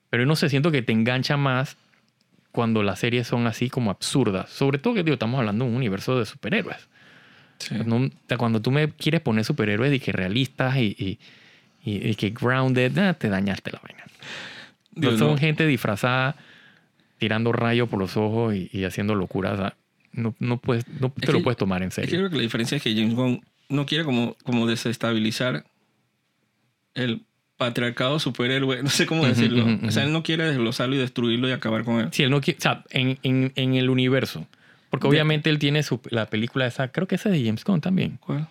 [0.10, 1.78] pero no sé, siento que te engancha más
[2.52, 5.78] cuando las series son así como absurdas, sobre todo que digo, estamos hablando de un
[5.78, 6.90] universo de superhéroes.
[7.60, 7.76] Sí.
[7.86, 11.20] No- cuando tú me quieres poner superhéroes y que realistas y, y,
[11.86, 14.04] y- y que grounded, ah, te dañaste la vaina.
[14.92, 15.38] Digo, no son no.
[15.38, 16.36] gente disfrazada
[17.18, 19.74] tirando rayos por los ojos y, y haciendo locuras.
[20.14, 22.20] no, no, puedes, no te lo puedes tomar en Es que serio.
[22.20, 25.66] creo que la diferencia es que James Gunn no quiere como, como desestabilizar
[26.94, 27.24] el
[27.58, 29.66] patriarcado superhéroe, no sé cómo decirlo.
[29.66, 32.08] ujú, O sea, él no quiere desglosarlo y destruirlo y acabar con él.
[32.12, 34.46] Sí, él no quiere, o sea, en, en, en el universo.
[34.90, 37.64] Porque De- obviamente él tiene su, la película esa, creo que esa es de James
[37.64, 38.18] Gunn también.
[38.20, 38.48] ¿Cuál?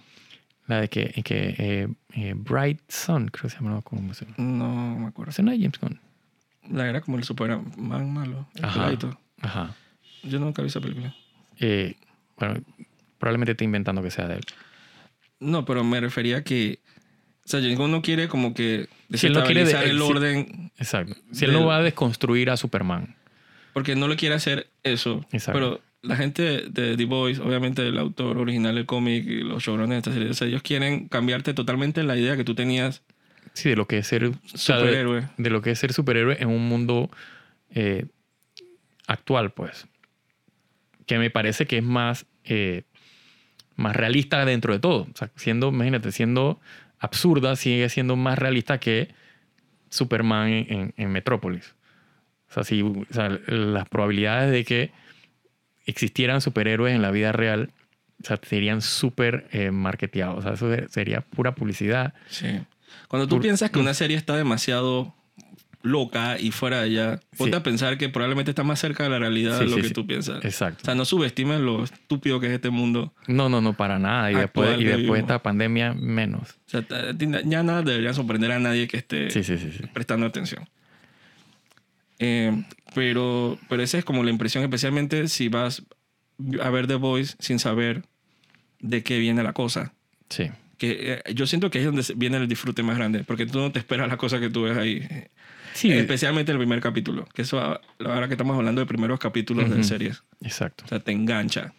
[0.67, 4.25] La de que, que eh, eh, Bright Sun, creo que se llama, no, ¿cómo se
[4.25, 4.37] llama?
[4.39, 5.31] No me acuerdo.
[5.31, 6.01] Esa no es James Gunn.
[6.71, 8.49] La era como el Superman malo.
[8.55, 8.75] El Ajá.
[8.81, 9.21] peladito.
[9.43, 9.75] Ajá.
[10.23, 11.15] Yo nunca vi esa película.
[11.61, 11.97] Eh,
[12.39, 12.61] bueno,
[13.19, 14.45] probablemente esté inventando que sea de él.
[15.41, 16.79] No, pero me refería a que.
[17.45, 20.01] O sea, James Gunn no quiere como que Si él no quiere de- desestabilizar el
[20.01, 21.15] orden Exacto.
[21.33, 23.15] Si él no va a desconstruir a Superman.
[23.75, 25.27] porque no le quiere hacer eso.
[25.31, 25.53] Exacto.
[25.53, 29.91] Pero la gente de The Voice, obviamente el autor original del cómic y los showrunners
[29.91, 33.03] de esta serie, o sea, ellos quieren cambiarte totalmente la idea que tú tenías
[33.55, 35.29] Sí, de lo que es ser o sea, de- superhéroe.
[35.39, 37.11] de lo que es ser superhéroe en un mundo
[37.71, 38.07] eh,
[39.07, 39.87] actual, pues.
[41.07, 42.83] Que me parece que es más, eh,
[43.77, 45.03] más realista dentro de todo.
[45.03, 46.61] O sea, siendo, imagínate, siendo
[46.99, 49.09] absurda, sigue siendo más realista que
[49.91, 51.75] Superman en, en- en Metrópolis.
[52.51, 54.91] O sea, si, o sea, las probabilidades de que
[55.87, 57.71] existieran superhéroes en la vida real,
[58.23, 60.39] o sea, serían súper eh, marketeados.
[60.39, 62.15] O sea, eso sería pura publicidad.
[62.29, 62.47] Sí.
[63.09, 65.15] Cuando tú piensas que una serie está demasiado
[65.83, 67.61] loca y fuera de allá, ponte Sí.
[67.61, 69.91] a pensar que probablemente está más cerca de la realidad Sí, de lo sí, que
[69.91, 70.43] tú piensas.
[70.43, 70.83] O Exacto.
[70.85, 73.13] sea, no subestimes lo estúpido que es este mundo.
[73.27, 74.33] No, no, no, para nada.
[74.33, 76.53] Y después, y después de esta pandemia, menos.
[76.67, 76.85] O sea,
[77.45, 79.29] ya nada debería sorprender a nadie que esté
[79.93, 80.67] prestando atención.
[82.19, 85.83] Eh, pero, pero esa es como la impresión, especialmente si vas
[86.63, 88.03] a ver The Voice sin saber
[88.81, 89.93] de qué viene la cosa.
[90.29, 90.51] Sí.
[90.79, 93.73] Que eh, yo siento que es donde viene el disfrute más grande, porque tú no
[93.73, 95.07] te esperas la cosa que tú ves ahí.
[95.73, 97.59] Sí, Especialmente el primer capítulo, que eso
[97.99, 99.85] ahora que estamos hablando de primeros capítulos de Ujú.
[99.85, 100.23] series.
[100.41, 100.85] exacto.
[100.85, 101.73] O sea, te engancha.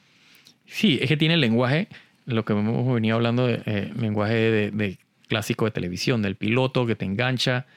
[0.65, 1.87] Sí, es que tiene el lenguaje,
[2.25, 4.97] lo que hemos venido hablando, de, eh, lenguaje de, de
[5.29, 7.67] clásico de televisión, del piloto que te engancha,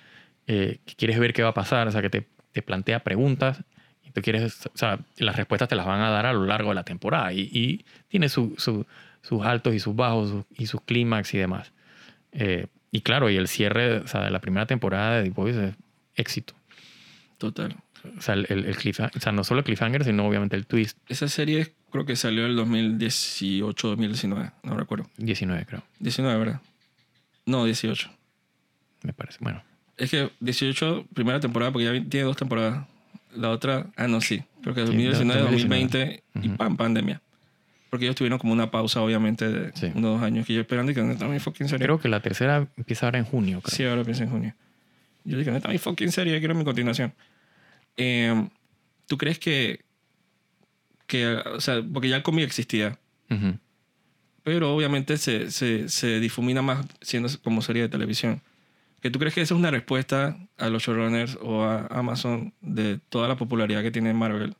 [0.46, 3.62] eh, que quieres ver qué va a pasar, o sea, que te, te plantea preguntas
[4.04, 6.70] y tú quieres, o sea, las respuestas te las van a dar a lo largo
[6.70, 8.86] de la temporada y, y tiene su- su-
[9.22, 11.72] sus altos y sus bajos su- y sus clímax y demás.
[12.32, 15.68] Eh, y claro, y el cierre o sea, de la primera temporada de The Voice
[15.68, 15.74] es
[16.14, 16.54] éxito.
[17.36, 17.76] Total.
[18.16, 21.28] O sea, el, el, o sea, no solo el cliffhanger, sino obviamente el twist Esa
[21.28, 25.06] serie creo que salió el 2018, 2019, no recuerdo.
[25.18, 26.60] 19, creo, 19, ¿verdad?
[27.44, 28.10] No, 18.
[29.02, 29.38] me parece.
[29.40, 29.62] Bueno,
[29.98, 32.86] Es que 18, primera temporada, porque ya tiene dos temporadas.
[33.34, 34.42] La otra, ah, no, sí.
[34.62, 36.56] Creo que 2019, 2020 y Ujú.
[36.56, 37.20] pan, pandemia.
[37.90, 39.86] Porque ellos tuvieron como una pausa, obviamente, de Sí.
[39.94, 40.46] unos dos años.
[40.46, 41.84] Que yo esperando y que no está mi fucking serie.
[41.86, 43.74] Creo que la tercera empieza ahora en junio, creo.
[43.76, 44.54] Sí, ahora pienso en junio.
[45.24, 47.12] Yo dije, neta, mi fucking serie, quiero mi continuación.
[47.96, 48.48] Eh,
[49.06, 49.80] ¿Tú crees que,
[51.06, 52.98] que, o sea, porque ya el cómic existía,
[53.30, 53.58] Ujú.
[54.42, 58.40] pero obviamente se, se, se difumina más siendo como serie de televisión.
[59.00, 62.98] ¿Que tú crees que esa es una respuesta a los showrunners o a Amazon de
[63.08, 64.54] toda la popularidad que tiene Marvel?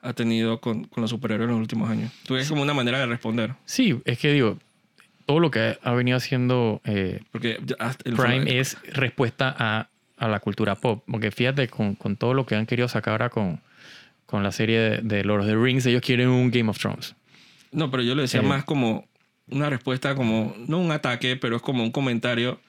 [0.00, 2.12] Ha tenido con, con los superhéroes en los últimos años.
[2.24, 3.54] ¿Tú crees como una manera de responder?
[3.64, 4.58] Sí, es que digo,
[5.26, 7.58] todo lo que ha venido haciendo eh, Porque
[8.04, 11.02] el Prime es respuesta a, a la cultura pop.
[11.10, 13.60] Porque fíjate, con, con todo lo que han querido sacar ahora con,
[14.26, 17.16] con la serie de, de Lord of the Rings, ellos quieren un Game of Thrones.
[17.72, 18.44] No, pero yo lo decía Eh.
[18.46, 19.08] más como
[19.48, 22.60] una respuesta, como no un ataque, pero es como un comentario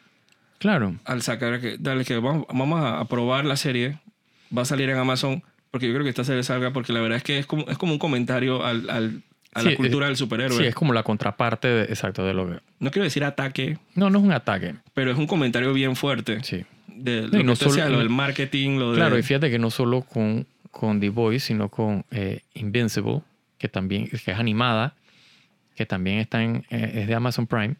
[0.60, 0.96] Claro.
[1.06, 4.00] al sacar que, dale, que vamos, vamos a, probar la serie,
[4.56, 7.17] va a salir en Amazon, porque yo creo que esta serie salga, porque la verdad
[7.17, 9.22] es que es como, es como un comentario al, al-
[9.54, 10.58] a Sí, la cultura es- del superhéroe.
[10.58, 12.60] Sí, es como la contraparte, de- exacto, de lo que...
[12.80, 14.76] No quiero decir ataque, No, no es un ataque.
[14.93, 16.43] pero es un comentario bien fuerte.
[16.43, 16.63] Sí.
[16.88, 18.98] De lo que no solo- lo del marketing, lo de...
[18.98, 23.22] Claro, y fíjate que no solo con, con The Voice, sino con eh, Invincible,
[23.58, 24.96] que también que es animada,
[25.76, 27.76] que también está en, eh, es de Amazon Prime.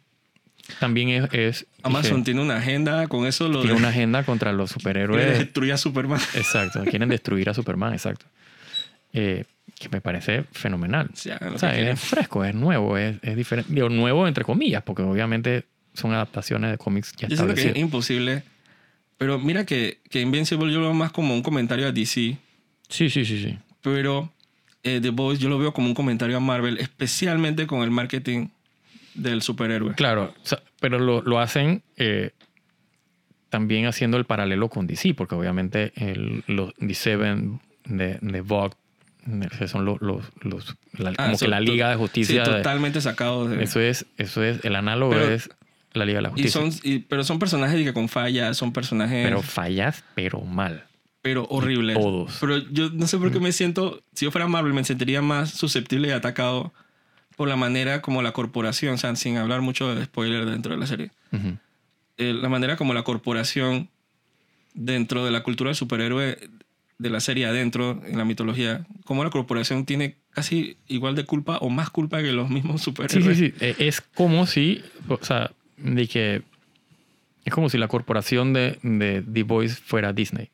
[0.80, 1.34] También es...
[1.34, 5.40] es Amazon tiene una agenda con eso, lo tiene de una agenda contra los superhéroes.
[5.40, 6.20] destruir a Superman.
[6.36, 8.26] exacto, quieren destruir a Superman, exacto.
[9.14, 9.46] Eh,
[9.80, 11.10] que me parece fenomenal.
[11.14, 13.74] Sí, O sea, es fresco, es nuevo, es, es diferente.
[13.74, 17.76] Digo, nuevo entre comillas, porque obviamente son adaptaciones de cómics ya Yo siento que es
[17.78, 18.44] imposible.
[19.18, 22.38] Pero mira que, que Invincible yo lo veo más como un comentario a DC.
[22.90, 23.58] Sí, sí, sí, sí.
[23.82, 24.32] Pero
[24.84, 28.50] eh, The Boys yo lo veo como un comentario a Marvel, especialmente con el marketing
[29.18, 29.94] del superhéroe.
[29.96, 32.32] Claro, o sea, pero lo, lo hacen eh,
[33.50, 38.76] también haciendo el paralelo con DC, porque obviamente el, los D7 de, de Vogue,
[39.68, 42.46] son los, los, los- la- Ah, como eso que la Liga de Justicia.
[42.46, 43.64] Sí, totalmente sacado de...
[43.64, 45.50] eso es, eso es, el análogo Pero- es
[45.94, 46.62] la Liga de la y Justicia.
[46.62, 49.26] son, y- pero son personajes que con fallas, son personajes...
[49.26, 50.86] pero Pero, fallas, pero mal.
[51.50, 51.98] horribles.
[51.98, 52.38] todos.
[52.40, 54.02] Pero yo no sé por qué me siento...
[54.14, 56.74] Si yo fuera Marvel me sentiría más susceptible y atacado
[57.38, 60.80] por la manera como la corporación, o sea, sin hablar mucho de spoiler dentro de
[60.80, 61.12] la serie.
[61.32, 61.58] Ujú.
[62.18, 63.90] eh, la manera como la corporación
[64.74, 66.38] dentro de la cultura del superhéroe
[67.00, 71.58] de la serie adentro en la mitología, como la corporación tiene casi igual de culpa
[71.60, 73.38] o más culpa que los mismos Sí, superhéroes.
[73.38, 73.54] sí, sí.
[73.60, 76.42] Eh, Es como si, o sea, de que
[77.46, 80.50] es como si la corporación de, de The Boys fuera Disney.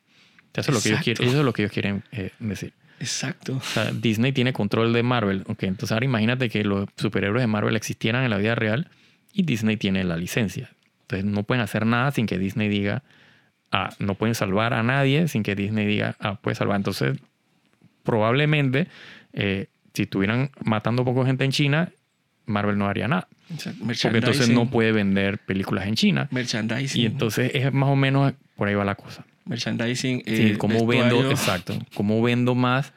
[0.54, 2.72] Eso es lo que ellos quieren, eso es lo que ellos quieren eh, decir.
[3.04, 3.56] Exacto.
[3.56, 5.44] O sea, Disney tiene control de Marvel.
[5.46, 8.88] Ok, entonces ahora imagínate que los superhéroes de Marvel existieran en la vida real
[9.32, 10.70] y Disney tiene la licencia.
[11.02, 13.02] Entonces no pueden hacer nada sin que Disney diga,
[13.70, 16.76] ah, no pueden salvar a nadie sin que Disney diga, ah, puede salvar.
[16.76, 17.18] Entonces,
[18.02, 18.88] probablemente,
[19.34, 21.92] eh, si estuvieran matando poco gente en China,
[22.46, 23.28] Marvel no haría nada.
[23.52, 23.84] Exacto.
[23.84, 26.28] Porque entonces no puede vender películas en China.
[26.30, 27.02] Merchandising.
[27.02, 29.26] Y entonces es más o menos por ahí va la cosa.
[29.44, 30.22] Merchandising.
[30.26, 32.92] Sí, eh, cómo vendo, exacto, cómo vendo más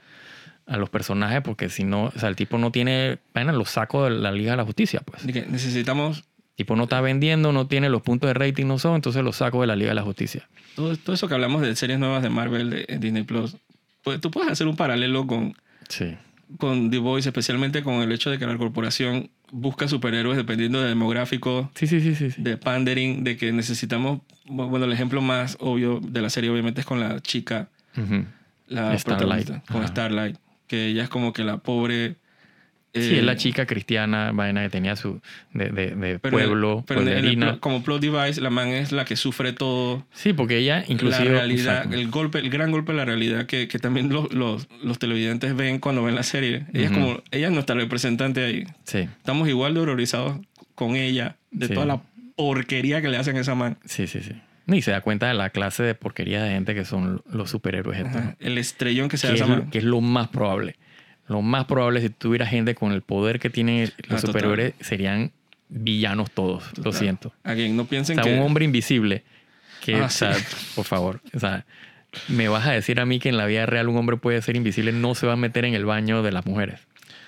[0.65, 4.03] a los personajes, porque si no, o sea, el tipo no tiene, bueno, los saco
[4.03, 5.25] de la Liga de la Justicia, pues.
[5.25, 6.17] De que necesitamos
[6.51, 9.37] El tipo no está vendiendo, no tiene los puntos de rating, no son, entonces los
[9.37, 10.47] saco de la Liga de la Justicia.
[10.75, 13.55] todo, todo eso que hablamos de series nuevas de Marvel de, Disney Plus.
[14.03, 15.55] Pues, tú puedes hacer un paralelo con,
[15.89, 16.17] Sí.
[16.57, 20.89] con The Voice, especialmente con el hecho de que la corporación busca superhéroes dependiendo del
[20.89, 22.31] demográfico, Sí, sí, sí, sí.
[22.31, 22.41] sí.
[22.41, 26.87] de pandering, de que necesitamos, bueno, el ejemplo más obvio de la serie obviamente es
[26.87, 27.69] con la chica,
[28.67, 29.03] la Starlight.
[29.05, 29.87] protagonista, con Ajá.
[29.87, 32.17] Starlight, que ella es como que la pobre...
[33.01, 35.19] Sí, eh, es la chica cristiana, vaina que tenía su.
[35.53, 39.05] de, de, de pero pueblo, pero en el como plot device, la man es la
[39.05, 40.05] que sufre todo.
[40.13, 41.25] Sí, porque ella inclusive.
[41.25, 44.67] la realidad, el golpe, el gran golpe de la realidad que, que también los, los,
[44.83, 46.65] los televidentes ven cuando ven la serie.
[46.73, 46.93] Ella Ujú.
[46.93, 48.63] es como, ella es nuestra representante ahí.
[48.83, 50.39] Sí, Estamos igual de horrorizados
[50.75, 51.73] con ella, de Sí.
[51.73, 52.01] toda la
[52.35, 53.77] porquería que le hacen a esa man.
[53.85, 54.33] sí, sí, sí.
[54.69, 57.99] Y se da cuenta de la clase de porquería de gente que son los superhéroes
[57.99, 58.15] estos.
[58.17, 58.35] Ajá.
[58.41, 59.69] El estrellón que se da esa es, man.
[59.69, 60.75] que es lo más probable.
[61.27, 64.41] Lo más probable si tuviera gente con el poder que tienen Ah, los total.
[64.41, 65.31] superhéroes serían
[65.69, 66.63] villanos todos.
[66.77, 66.93] Lo Total.
[66.93, 67.33] siento.
[67.43, 68.33] Again, no O piensen sea, que...
[68.33, 69.23] un hombre invisible
[69.83, 70.45] que, Ah, o sea, sí.
[70.75, 71.65] por favor, o sea,
[72.29, 74.55] me vas a decir a mí que en la vida real un hombre puede ser
[74.55, 76.79] invisible, no se va a meter en el baño de las mujeres.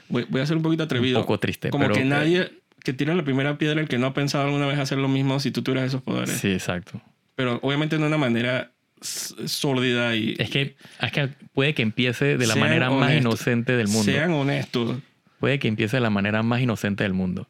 [0.07, 1.19] Voy, voy a ser un poquito atrevido.
[1.19, 2.51] Un poco triste, Como pero- que nadie
[2.83, 5.39] que tira la primera piedra, el que no ha pensado alguna vez hacer lo mismo
[5.41, 6.37] si tú tuvieras esos poderes.
[6.37, 7.01] Sí, exacto.
[7.35, 10.35] Pero obviamente de una manera sórdida y...
[10.37, 14.03] Es que, es que puede que empiece de la manera más inocente del mundo.
[14.11, 14.97] Sean honestos.
[15.39, 17.47] Puede que empiece de la manera más inocente del mundo.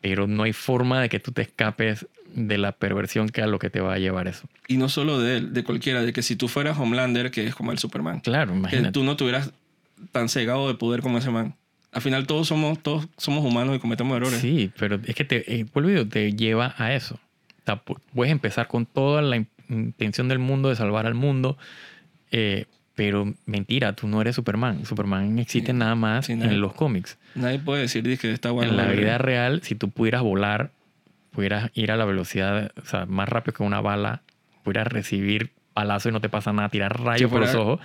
[0.00, 3.58] Pero no hay forma de que tú te escapes de la perversión que a lo
[3.58, 4.48] que te va a llevar eso.
[4.68, 7.54] Y no solo de él, de cualquiera, de que si tú fueras Homelander, que es
[7.54, 8.92] como el Superman, Claro, que imagínate.
[8.92, 9.52] tú no tuvieras
[10.12, 11.54] tan cegado de poder como ese man.
[11.92, 14.38] Al final todos somos, todos somos humanos y cometemos errores.
[14.40, 17.16] Sí, pero es que te, eh, digo, te lleva a eso.
[17.16, 19.36] O sea, pu- puedes empezar con toda la
[19.70, 21.56] intención del mundo de salvar al mundo,
[22.30, 24.84] eh, pero mentira, tú no eres Superman.
[24.84, 25.78] Superman existe Sí.
[25.78, 27.18] nada más Sí, nadie- en los cómics.
[27.34, 28.70] Nadie puede decir "Di que está bueno.
[28.70, 30.70] en la vida real, si tú pudieras volar,
[31.32, 34.22] pudieras ir a la velocidad, o sea, más rápido que una bala,
[34.64, 37.80] pudieras recibir palazo y no te pasa nada, tirar rayos por los ojos,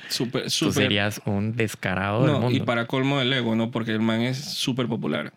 [0.59, 2.49] tú serías un descarado del mundo.
[2.57, 3.69] y para colmo del ego, ¿no?
[3.71, 5.31] Porque el man es súper popular.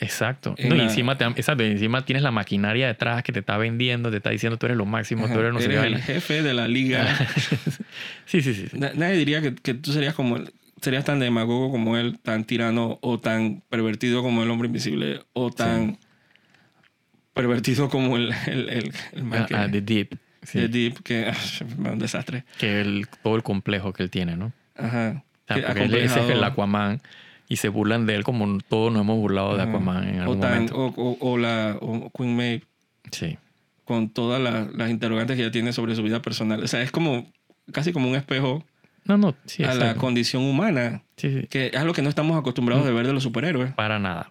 [0.00, 0.54] Exacto.
[0.58, 3.56] En No, y encima, te, exacto, y encima tienes la maquinaria detrás que te está
[3.58, 6.42] vendiendo, te está diciendo tú eres lo máximo, tú eres no sé Eres el jefe
[6.42, 7.16] de la liga.
[8.26, 8.68] sí, sí, sí.
[8.70, 8.78] sí.
[8.78, 10.52] Na- Nadie diría que, que tú serías como él.
[10.80, 15.50] Serías tan demagogo como él, tan tirano o tan pervertido como el hombre invisible o
[15.50, 15.98] tan
[17.34, 20.16] pervertido como el, el, el, el man que, Ah, ah, The Deep.
[20.42, 20.60] sí.
[20.60, 21.32] de Deep, que
[21.78, 22.44] un desastre.
[22.58, 24.52] Que el, todo el complejo que él tiene, ¿no?
[24.76, 25.24] Ajá.
[25.24, 26.44] O sea, Que porque él ese es el.
[26.44, 27.00] Aquaman
[27.48, 29.62] y se burlan de él como todos nos hemos burlado de.
[29.62, 30.76] Aquaman en o, algún tan, momento.
[30.76, 32.64] o, o- o la o Queen Maeve
[33.10, 33.38] Sí.
[33.84, 36.62] con todas las, las interrogantes que ella tiene sobre su vida personal.
[36.62, 37.30] O sea, es como
[37.72, 38.64] casi como un espejo
[39.04, 41.46] No, no, sí, a la condición humana, Sí, sí.
[41.48, 43.72] que es algo que no estamos acostumbrados de ver de los superhéroes.
[43.74, 44.30] Para nada.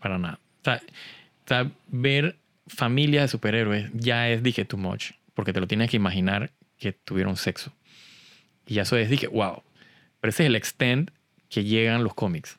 [0.00, 0.40] Para nada.
[0.60, 5.12] O sea, o sea, ver familias de superhéroes ya es, dije, too much.
[5.34, 7.72] Porque te lo tienes que imaginar que tuvieron sexo.
[8.66, 9.62] Y ya eso es, dije, wow.
[10.20, 11.10] Pero ese es el extent
[11.48, 12.58] que llegan los cómics.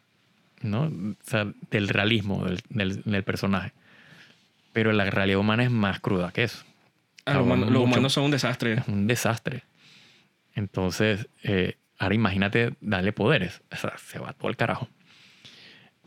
[0.62, 0.84] ¿No?
[0.86, 3.74] O sea, del realismo del, del- del personaje.
[4.74, 6.64] Pero la realidad humana es más cruda que eso.
[7.26, 7.84] Ah, los, humanos, los mucho.
[7.84, 8.74] humanos son un desastre.
[8.74, 9.64] Es un desastre.
[10.56, 13.62] Entonces, eh, ahora imagínate darle poderes.
[13.72, 14.88] O sea, se va todo el carajo.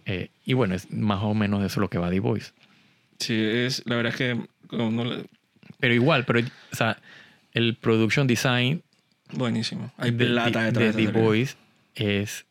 [0.07, 2.53] Eh, y bueno, es más o menos eso lo que va The Voice.
[3.19, 4.41] Sí, es, la verdad es que
[4.77, 5.27] uno le-
[5.79, 6.99] Pero igual, pero, o sea,
[7.53, 8.83] el production design
[9.33, 9.93] buenísimo.
[9.97, 11.21] Hay plata de- detrás de de The.
[11.21, 11.55] Voice
[11.95, 12.47] es,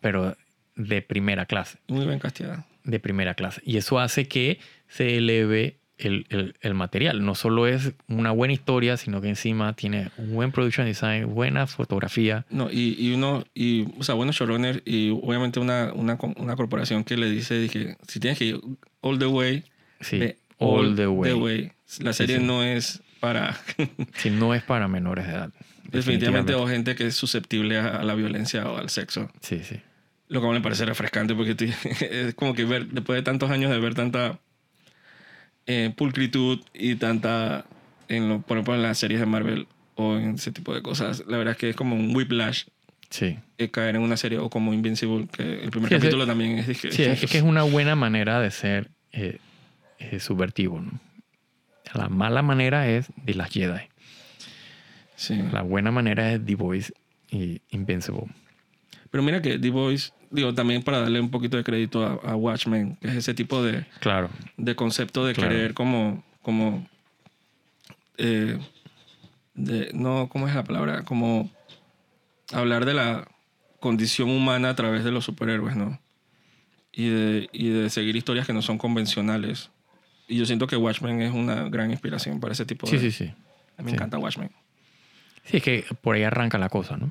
[0.00, 0.36] pero
[0.76, 1.78] de primera clase.
[1.88, 2.66] Muy bien casteada.
[2.84, 3.60] De primera clase.
[3.64, 7.24] Y eso hace que se eleve el, el- el material.
[7.24, 11.66] No solo es una buena historia, sino que encima tiene un buen production design, buena
[11.68, 12.44] fotografía.
[12.50, 17.04] No, y, y uno, y, o sea, buenos showrunners y obviamente una, una, una corporación
[17.04, 18.60] que le dice dije, si tienes que ir
[19.00, 19.62] all the way,
[20.00, 21.70] Sí, all the way.
[22.00, 22.42] La serie sí.
[22.44, 23.56] no es para
[24.16, 25.52] Si no es para menores de edad.
[25.92, 29.30] Definitivamente o gente que es susceptible a, la violencia o al sexo.
[29.40, 29.76] Sí, sí.
[30.28, 31.54] Lo que me parece refrescante porque
[32.10, 34.38] es como que ver, después de tantos años de ver tanta
[35.66, 37.64] eh, pulcritud y tanta,
[38.08, 41.24] en lo, por ejemplo, en las series de Marvel o en ese tipo de cosas,
[41.28, 42.64] la verdad es que es como un whiplash
[43.10, 43.38] Sí.
[43.58, 46.66] eh, caer en una serie o como Invincible, que el primer Sí, capítulo también es...
[46.66, 49.38] dije, Sí, es que es una buena manera de ser eh,
[49.98, 50.80] eh, subvertivo.
[50.80, 50.98] ¿no?
[51.92, 53.82] La mala manera es de las Jedi.
[55.22, 55.40] Sí.
[55.52, 56.92] La buena manera es The Voice
[57.30, 58.26] y Invincible.
[59.10, 62.34] Pero mira que The Voice, digo, también para darle un poquito de crédito a, a
[62.36, 64.30] Watchmen, que es ese tipo de, Claro.
[64.56, 65.50] de concepto de Claro.
[65.50, 66.86] querer como, como
[68.18, 68.58] eh,
[69.54, 71.02] de, no, ¿cómo es la palabra?
[71.02, 71.50] Como
[72.52, 73.28] hablar de la
[73.80, 76.00] condición humana a través de los superhéroes, ¿no?
[76.92, 79.70] Y de, y de seguir historias que no son convencionales.
[80.28, 83.02] Y yo siento que Watchmen es una gran inspiración para ese tipo Sí, de...
[83.02, 83.24] sí, sí.
[83.78, 83.94] Mí me sí.
[83.94, 84.50] encanta Watchmen.
[85.44, 87.10] Sí, es que por ahí arranca la cosa, ¿no?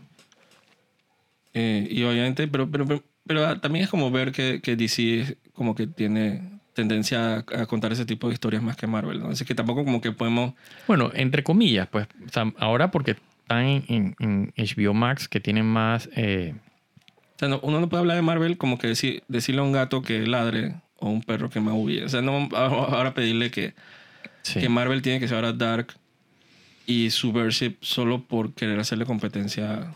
[1.53, 5.75] Eh, y obviamente, pero, pero, pero, pero también es como ver que, que DC como
[5.75, 9.29] que tiene tendencia a, a contar ese tipo de historias más que Marvel, ¿no?
[9.29, 10.53] Así que tampoco como que podemos...
[10.87, 15.41] Bueno, entre comillas, pues, o sea, ahora porque están en, en- en HBO Max, que
[15.41, 16.09] tienen más...
[16.15, 16.53] eh,
[17.35, 19.73] O sea, no- uno no puede hablar de Marvel como que decir, decirle a un
[19.73, 22.05] gato que ladre o un perro que maulle.
[22.05, 23.73] O sea, no ahora pedirle que,
[24.43, 24.61] sí.
[24.61, 25.93] que Marvel tiene que ser ahora Dark
[26.91, 29.93] y Subversive solo por querer hacerle competencia.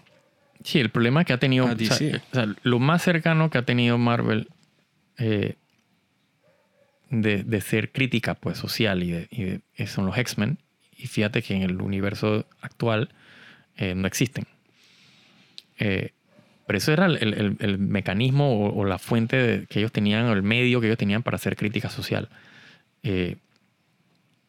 [0.63, 1.67] Sí, el problema que ha tenido...
[1.67, 2.15] A o sea, DC.
[2.31, 4.47] o sea, lo más cercano que ha tenido Marvel
[5.17, 5.55] eh,
[7.10, 10.58] de, de ser crítica pues, social y, de- y de- son los X-Men.
[10.97, 13.10] Y fíjate que en el universo actual
[13.77, 14.45] eh, no existen.
[15.77, 16.12] Eh,
[16.65, 20.25] pero eso era el, el- el mecanismo o, o la fuente de- que ellos tenían,
[20.25, 22.29] o el medio que ellos tenían para hacer crítica social.
[23.03, 23.36] Eh,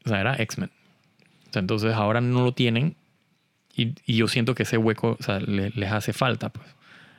[0.04, 0.70] o sea, era X-Men.
[1.54, 2.94] Entonces ahora no lo tienen
[3.74, 6.48] y, y yo siento que ese hueco o sea, le- les hace falta.
[6.50, 6.66] Pues.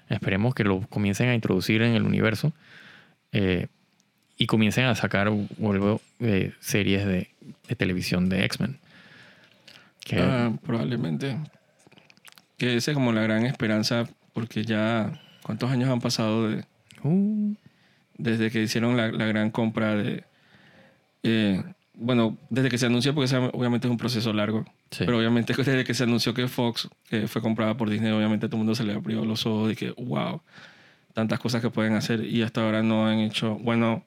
[0.10, 2.54] Esperemos que lo comiencen a introducir en el universo
[3.32, 3.68] eh,
[4.38, 7.30] y comiencen a sacar vuelvo, eh, series de,
[7.68, 8.78] de televisión de X-Men.
[10.04, 11.38] Que- Ah, probablemente.
[12.58, 15.20] Que esa es como la gran esperanza porque ya...
[15.44, 16.66] ¿Cuántos años han pasado de,
[17.04, 17.54] Uh,
[18.18, 20.24] desde que hicieron la, la gran compra de...
[21.24, 21.64] eh,
[22.00, 25.04] bueno, desde que se anunció, porque obviamente es un proceso largo, sí.
[25.06, 28.58] pero obviamente desde que se anunció que Fox que fue comprada por Disney, obviamente todo
[28.58, 30.42] el mundo se le abrió los ojos de que, wow,
[31.14, 33.56] tantas cosas que pueden hacer y hasta ahora no han hecho...
[33.56, 34.06] Bueno,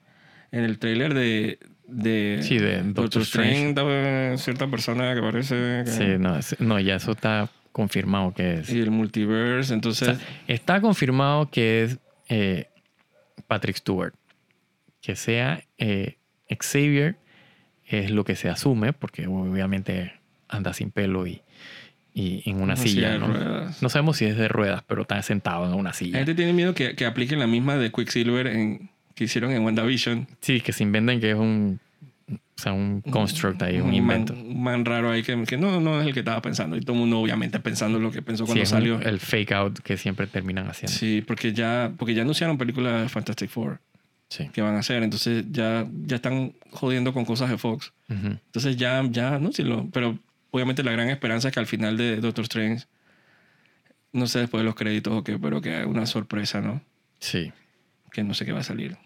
[0.53, 1.59] en el tráiler de...
[1.88, 5.83] de Sí, de Doctor, Strange, cierta persona que parece...
[5.85, 8.70] que- Sí, no, no, ya eso está confirmado que es.
[8.72, 10.16] Y el multiverse, O entonces...
[10.16, 11.98] sea, está confirmado que es
[12.29, 12.68] eh,
[13.48, 14.14] Patrick Stewart.
[15.00, 16.16] Que sea eh,
[16.61, 17.16] Xavier
[17.90, 20.12] es lo que se asume, porque obviamente
[20.48, 21.42] anda sin pelo y,
[22.14, 23.18] y en una silla.
[23.18, 23.29] ¿no?
[23.81, 26.18] no sabemos si es de ruedas, pero está sentado en una La silla.
[26.18, 30.26] gente tiene miedo que, que apliquen la misma de Quicksilver en, que hicieron en WandaVision.
[30.40, 31.79] Sí, que se inventen que es un,
[32.31, 34.33] o sea, un construct ahí, un, man- invento.
[34.35, 36.76] un man raro ahí que, que no, no es el que estaba pensando.
[36.76, 39.00] Y todo el mundo obviamente pensando lo que pensó Sí, cuando un- salió.
[39.00, 40.92] el fake out que siempre terminan haciendo.
[40.96, 43.79] Sí, porque ya, porque ya anunciaron películas de Fantastic Four
[44.31, 44.49] Sí.
[44.53, 45.03] que van a hacer.
[45.03, 47.93] Entonces ya, ya están jodiendo con cosas de Fox.
[48.09, 49.87] Entonces ya, ya, no, sí lo.
[49.90, 50.19] Pero
[50.53, 52.87] obviamente la gran esperanza es que al final de Doctor Strange,
[54.12, 56.81] no sé después de los créditos o qué, pero que haya una sorpresa, ¿no?
[57.19, 57.53] Sí.
[58.12, 58.97] Que no sé qué va a salir.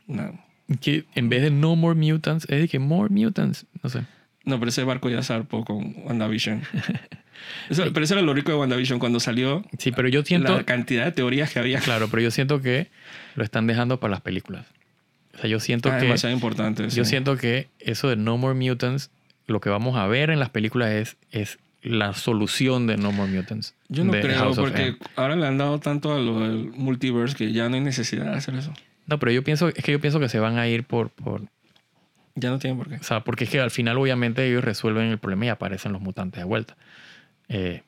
[0.80, 3.66] Que en vez de No More Mutants, es de que More Mutants.
[3.82, 4.02] No sé.
[4.44, 6.62] No, pero ese barco ya zarpó con WandaVision.
[7.68, 9.64] Eso- pero eso era lo rico de WandaVision cuando salió.
[9.78, 10.54] Sí, pero yo siento.
[10.56, 11.80] La cantidad de teorías que había.
[11.80, 12.90] Claro, pero yo siento que
[13.34, 14.66] lo están dejando para las películas.
[15.34, 16.04] O sea, yo siento Ah, que.
[16.06, 16.84] demasiado importante.
[16.90, 17.10] Yo sí.
[17.10, 19.10] siento que eso de No More Mutants,
[19.46, 23.30] lo que vamos a ver en las películas es, es la solución de No More
[23.30, 23.74] Mutants.
[23.88, 27.52] Yo no creo, House porque ahora le han dado tanto a lo del multiverse que
[27.52, 28.72] ya no hay necesidad de hacer eso.
[29.06, 31.42] No, pero yo pienso, es que yo pienso que se van a ir por, por.
[32.36, 32.96] Ya no tienen por qué.
[32.96, 36.00] O sea, porque es que al final, obviamente, ellos resuelven el problema y aparecen los
[36.00, 36.76] mutantes de vuelta.
[37.48, 37.82] Eh,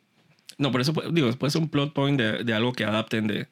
[0.58, 3.46] No, por eso digo, puede ser un plot point de, de algo que adapten de,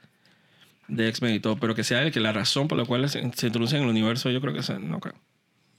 [0.88, 3.20] de X-Men y todo, pero que sea el que la razón por la cual se,
[3.35, 5.14] se introducen en el universo, yo creo que esa- no creo.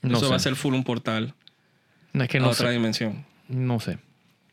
[0.02, 0.30] no eso sé.
[0.30, 1.34] va a ser full un portal
[2.12, 2.72] No, es que a no otra sé.
[2.72, 3.24] dimensión.
[3.48, 3.98] No sé.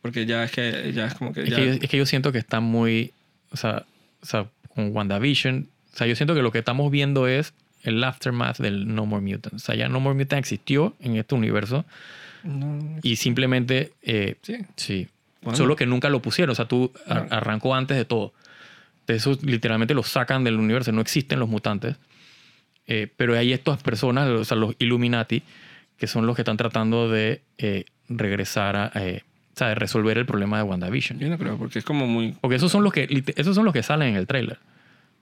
[0.02, 1.56] Porque ya es que ya es como que Es ya.
[1.56, 3.12] que, yo, es que yo siento que está muy.
[3.52, 3.86] O sea,
[4.22, 5.70] o sea, con WandaVision.
[5.94, 9.22] O sea, yo siento que lo que estamos viendo es el aftermath del No More
[9.24, 9.64] Mutants.
[9.64, 11.86] O sea, ya No More Mutants existió en este universo
[12.44, 13.94] no, y simplemente.
[14.02, 14.58] eh, sí.
[14.76, 15.08] sí.
[15.54, 16.52] Solo que nunca lo pusieron.
[16.52, 18.34] O sea, tú ar- arrancó antes de todo.
[19.08, 20.92] Eso literalmente lo sacan del universo.
[20.92, 21.96] No existen los mutantes.
[22.88, 25.42] Eh, pero hay estas personas, o sea, los Illuminati,
[25.98, 28.92] que son los que están tratando de eh, regresar a.
[28.96, 29.22] eh,
[29.54, 31.20] o sea, de resolver el problema de WandaVision.
[31.20, 33.74] Yo no creo, porque es como muy Porque esos son los que, esos son los
[33.74, 34.58] que salen en el trailer.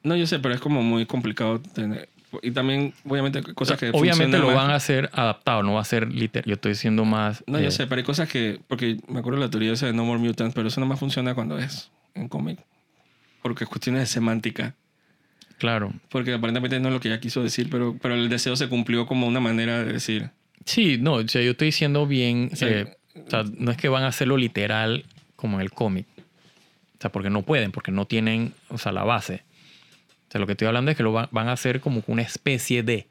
[0.04, 2.08] No, yo sé, pero es como muy complicado tener.
[2.42, 3.90] Y también, obviamente, cosas que.
[3.94, 6.48] Obviamente lo más- van a hacer adaptado, no va a ser literal.
[6.48, 7.44] Yo estoy diciendo más.
[7.46, 8.60] No, eh, yo sé, pero hay cosas que.
[8.70, 11.00] Porque me acuerdo de la teoría esa de No More Mutants, pero eso nada más
[11.00, 12.60] funciona cuando es en cómic.
[13.42, 14.76] Porque es cuestiones de semántica.
[15.58, 15.94] Claro.
[16.10, 19.06] Porque aparentemente no es lo que ella quiso decir, pero, pero el deseo se cumplió
[19.06, 20.30] como una manera de decir.
[20.66, 22.50] Sí, no, o sea, yo estoy diciendo bien.
[22.52, 25.72] O sea, eh, o sea, no es que van a hacerlo literal como en el
[25.72, 26.06] cómic.
[26.18, 29.44] O sea, porque no pueden, porque no tienen, o sea, la base.
[30.28, 32.22] O sea, lo que estoy hablando es que lo va- van a hacer como una
[32.22, 33.08] especie de.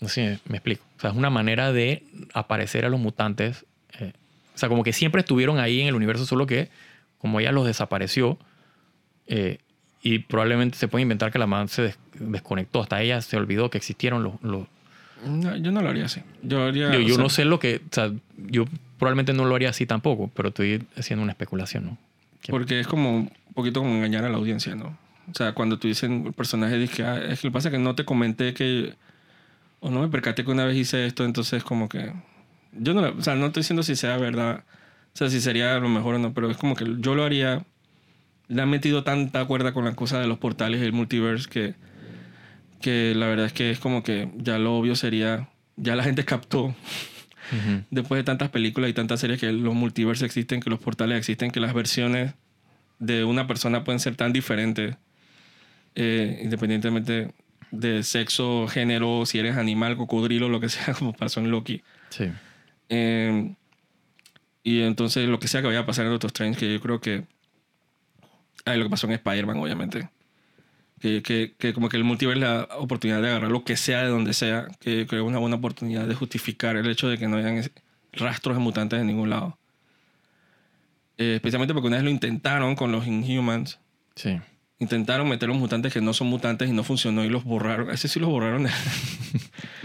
[0.00, 0.84] No sé, me explico.
[0.96, 2.04] O sea, es una manera de
[2.34, 3.64] aparecer a los mutantes.
[3.98, 4.12] eh,
[4.54, 6.68] o sea, como que siempre estuvieron ahí en el universo, solo que
[7.18, 8.38] como ella los desapareció,
[9.26, 9.58] eh,
[10.02, 12.80] y probablemente se puede inventar que la man se des- desconectó.
[12.82, 14.66] Hasta ella se olvidó que existieron los, los,
[15.26, 16.20] No, yo no lo haría así.
[16.42, 16.92] Yo haría.
[16.92, 17.80] yo, yo sea, no sé lo que.
[17.90, 18.66] O sea, yo
[18.98, 21.98] probablemente no lo haría así tampoco, pero estoy haciendo una especulación, ¿no?
[22.42, 23.28] Que- Porque es como.
[23.54, 24.96] poquito como engañar a la audiencia, ¿no?
[25.28, 27.72] O sea, cuando tú dices el personaje, dice, ah, es que lo que pasa es
[27.72, 28.94] que no te comenté que,
[29.80, 32.12] o no me percaté que una vez hice esto, entonces como que,
[32.72, 34.62] yo no, o sea, no estoy diciendo si sea verdad,
[35.16, 37.64] o sea, si sería lo mejor o no, pero es como que yo lo haría,
[38.48, 41.74] le han metido tanta cuerda con la cosa de los portales y el multiverse que,
[42.82, 46.26] que la verdad es que es como que ya lo obvio sería, ya la gente
[46.26, 46.74] captó
[47.90, 51.50] después de tantas películas y tantas series que los multiversos existen, que los portales existen,
[51.50, 52.34] que las versiones
[52.98, 54.96] de una persona pueden ser tan diferentes,
[55.94, 57.32] eh, independientemente
[57.70, 61.80] de sexo, género, si eres animal, cocodrilo, lo que sea, como pasó en Loki.
[62.10, 62.26] Sí.
[62.90, 63.54] Eh,
[64.68, 67.00] y entonces lo que sea que vaya a pasar en Doctor Strange, que yo creo
[67.00, 67.24] que...
[68.64, 70.08] Ah, y lo que pasó en Spider-Man, obviamente.
[70.98, 74.02] Que, que, que como que el multiverso le da oportunidad de agarrar lo que sea
[74.02, 77.16] de donde sea, que creo que es una buena oportunidad de justificar el hecho de
[77.16, 77.70] que no hayan es-
[78.12, 79.56] rastros de mutantes en ningún lado.
[81.18, 83.78] Eh, especialmente porque una vez lo intentaron con los Inhumans.
[84.16, 84.40] Sí.
[84.78, 87.90] Intentaron meter los mutantes que no son mutantes y no funcionó y los borraron.
[87.90, 88.66] Ese sí los borraron.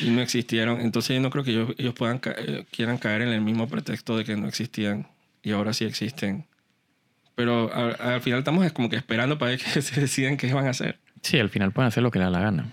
[0.00, 0.80] y no existieron.
[0.80, 3.68] Entonces yo no creo que ellos, ellos puedan ca- eh, quieran caer en el mismo
[3.68, 5.06] pretexto de que no existían
[5.42, 6.46] y ahora sí existen.
[7.34, 10.66] Pero a- al final estamos como que esperando para ver que se deciden qué van
[10.66, 10.98] a hacer.
[11.22, 12.70] Sí, al final pueden hacer lo que les da la gana.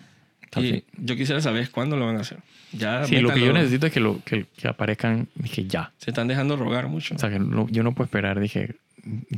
[0.53, 2.39] Al Y yo quisiera saber cuándo lo van a hacer.
[2.72, 3.53] Ya Sí, lo que yo métanlo.
[3.61, 5.91] necesito es que, lo, que, que aparezcan, dije, ya.
[5.97, 7.16] Se están dejando rogar mucho.
[7.16, 8.76] O sea, que no- yo no puedo esperar, dije,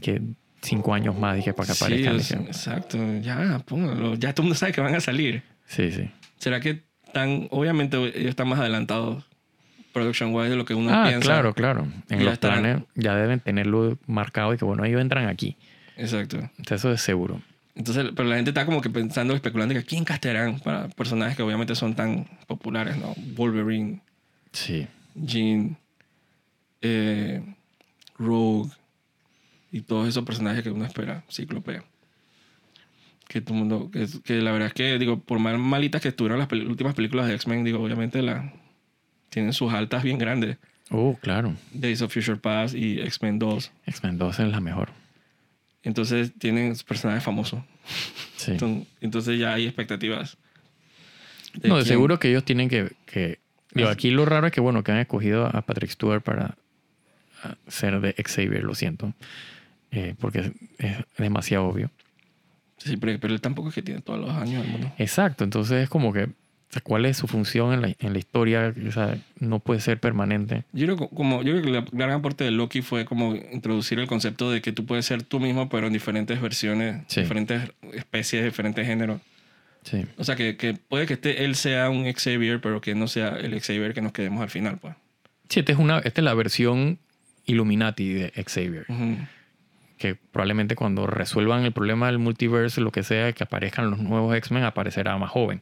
[0.02, 0.22] que
[0.62, 2.16] cinco años más, dije, para que Sí, aparezcan.
[2.18, 2.44] es- dije.
[2.44, 2.98] exacto.
[3.22, 4.16] Ya, póngalo.
[4.16, 5.44] Ya todo el mundo sabe que van a salir.
[5.66, 6.10] Sí, sí.
[6.38, 6.84] ¿Será que
[7.18, 9.24] están, obviamente ellos están más adelantados
[9.94, 11.26] production wise de lo que uno ah, piensa?
[11.26, 11.88] claro, claro.
[12.10, 15.58] En los estarán- planes ya deben tenerlo marcado y que, bueno, ellos entran aquí.
[15.96, 16.38] Exacto.
[16.38, 17.42] Entonces, eso es seguro.
[17.76, 21.44] Entonces, pero la gente está como que pensando, especulando que quién castearán para personajes que
[21.44, 23.14] obviamente son tan populares, ¿no?
[23.36, 24.02] Wolverine,
[24.52, 24.88] Sí.
[25.16, 25.78] Jean,
[26.82, 27.42] eh,
[28.18, 28.70] Rogue
[29.72, 31.82] y todos esos personajes que uno espera, Cíclope.
[33.28, 36.40] Que todo mundo, que, que la verdad es que, digo, por más malitas que estuvieron
[36.40, 38.54] las últimas películas de X-Men, digo, obviamente la,
[39.30, 40.58] tienen sus altas bien grandes.
[40.90, 41.54] Oh, claro.
[41.74, 43.72] Days of Future Past y X-Men 2.
[43.88, 44.90] X-Men 2 es la mejor.
[45.84, 47.62] Entonces tienen personajes famosos.
[48.38, 48.52] Sí.
[48.52, 50.38] Entonces, entonces ya hay expectativas.
[51.56, 52.94] no, de quién- seguro que ellos tienen que...
[53.06, 53.40] que
[53.74, 56.56] digo, aquí lo raro es que, bueno, que han escogido a Patrick Stewart para
[57.44, 59.14] ah, ser de Xavier, lo siento.
[59.92, 61.92] Eh, porque es, es demasiado obvio.
[62.78, 64.92] Sí, pero, pero él tampoco es que tiene todos los años del mundo.
[64.98, 66.30] Exacto, entonces es como que,
[66.84, 68.74] ¿cuál es su función en la, en la historia?
[68.88, 70.64] O sea, no puede ser permanente.
[70.74, 74.00] Yo creo, que- como, yo creo que la gran aporte de Loki fue como introducir
[74.00, 77.22] el concepto de que tú puedes ser tú mismo, pero en diferentes versiones, Sí.
[77.22, 79.22] diferentes especies, diferentes géneros.
[79.84, 83.08] Sí, O sea, que, que puede que este, él sea un Xavier, pero que no
[83.08, 84.94] sea el Xavier que nos quedemos al final, pues.
[85.50, 87.00] sí esta, es una, esta es la versión
[87.46, 88.86] Illuminati de Xavier.
[88.90, 89.18] Ujú.
[89.98, 94.36] Que probablemente cuando resuelvan el problema del multiverse, lo que sea, que aparezcan los nuevos
[94.36, 95.62] X-Men, aparecerá más joven.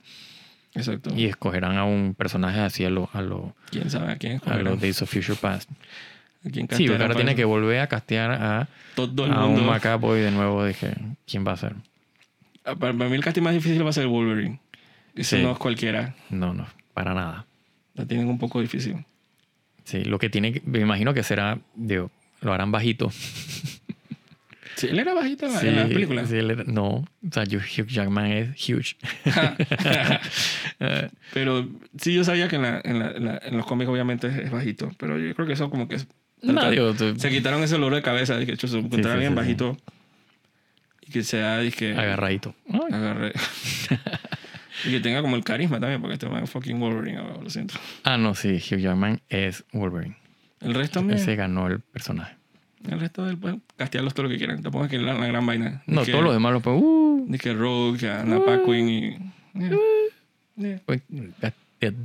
[0.74, 1.12] Exacto.
[1.16, 4.36] Y escogerán a un personaje así a los a lo, ¿Quién sabe a quién a
[4.36, 4.64] escogerán?
[4.66, 5.70] los Days of Future Past.
[6.46, 9.62] ¿A quién Sí, ahora para tiene que volver a castear a, Todo el a mundo.
[9.62, 10.66] un McAvoy de nuevo.
[10.66, 10.94] Dije,
[11.26, 11.76] ¿quién va a ser?
[12.66, 14.60] Ah, Para, mí el casting más difícil va a ser Wolverine.
[15.16, 15.42] Eso Sí.
[15.44, 16.14] no es cualquiera.
[16.30, 17.46] No, no, para nada.
[17.94, 19.06] La tienen un poco difícil.
[19.86, 22.12] Sí, lo que tiene, me imagino que será, digo,
[22.42, 23.10] lo harán bajito.
[24.76, 26.30] Sí, él era bajito en la- en las películas.
[26.30, 28.96] sí, él era- no, o sea, Hugh Jackman es huge.
[31.34, 31.68] Pero
[31.98, 34.36] sí, yo sabía que en, la- en, la- en la- en los cómics obviamente es,
[34.38, 34.92] es bajito.
[34.98, 35.96] Pero yo creo que eso como que...
[35.96, 36.08] es-
[36.42, 38.38] no, digo, se quitaron ese olor de cabeza.
[38.38, 39.40] Dije, chuzo, encontrar sí, a alguien sí, sí.
[39.40, 39.78] bajito
[41.08, 42.54] y que sea, dije, agarradito.
[42.70, 43.32] Ay, agarre.
[44.86, 47.76] y que tenga como el carisma también, porque este man es fucking Wolverine, lo siento.
[48.04, 50.18] Ah, no, sí, Hugh Jackman es Wolverine.
[50.62, 51.20] El resto también.
[51.20, 52.36] Ese ganó el personaje.
[52.90, 54.62] El resto del pues, castearlos todo lo que quieran.
[54.62, 55.84] Tampoco es que la, la gran vaina.
[55.88, 56.82] Ni No, que, todos los demás lo pueden.
[56.84, 59.18] Uh, Ni que Rogue, que Anna Paquin y.
[60.64, 61.02] eh, pues,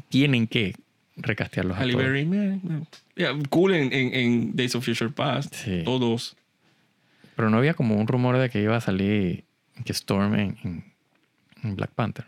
[0.08, 0.74] tienen que
[1.16, 1.84] recastearlos a.
[1.84, 2.28] Berry.
[3.16, 5.54] Yeah, cool en, en, en Days of Future Past.
[5.54, 5.82] Sí.
[5.84, 6.36] Todos.
[7.36, 9.44] Pero no había como un rumor de que iba a salir
[9.84, 10.84] que Storm en,
[11.62, 12.26] Black Panther,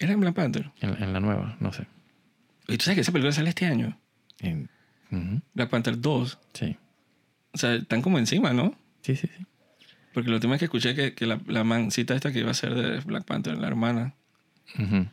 [0.00, 0.70] Era en Black Panther.
[0.80, 1.86] en, la nueva, no sé.
[2.66, 3.98] Y tú sabes que esa película sale este año.
[4.40, 4.68] En-
[5.54, 6.38] Black Panther 2.
[6.54, 6.76] sí.
[7.52, 8.74] O sea, están como encima, ¿no?
[9.02, 9.44] Sí, sí, sí.
[10.12, 12.54] Porque la última vez que escuché que, que la, la mancita esta que iba a
[12.54, 14.14] ser de Black Panther, la hermana,
[14.78, 15.06] Ujú.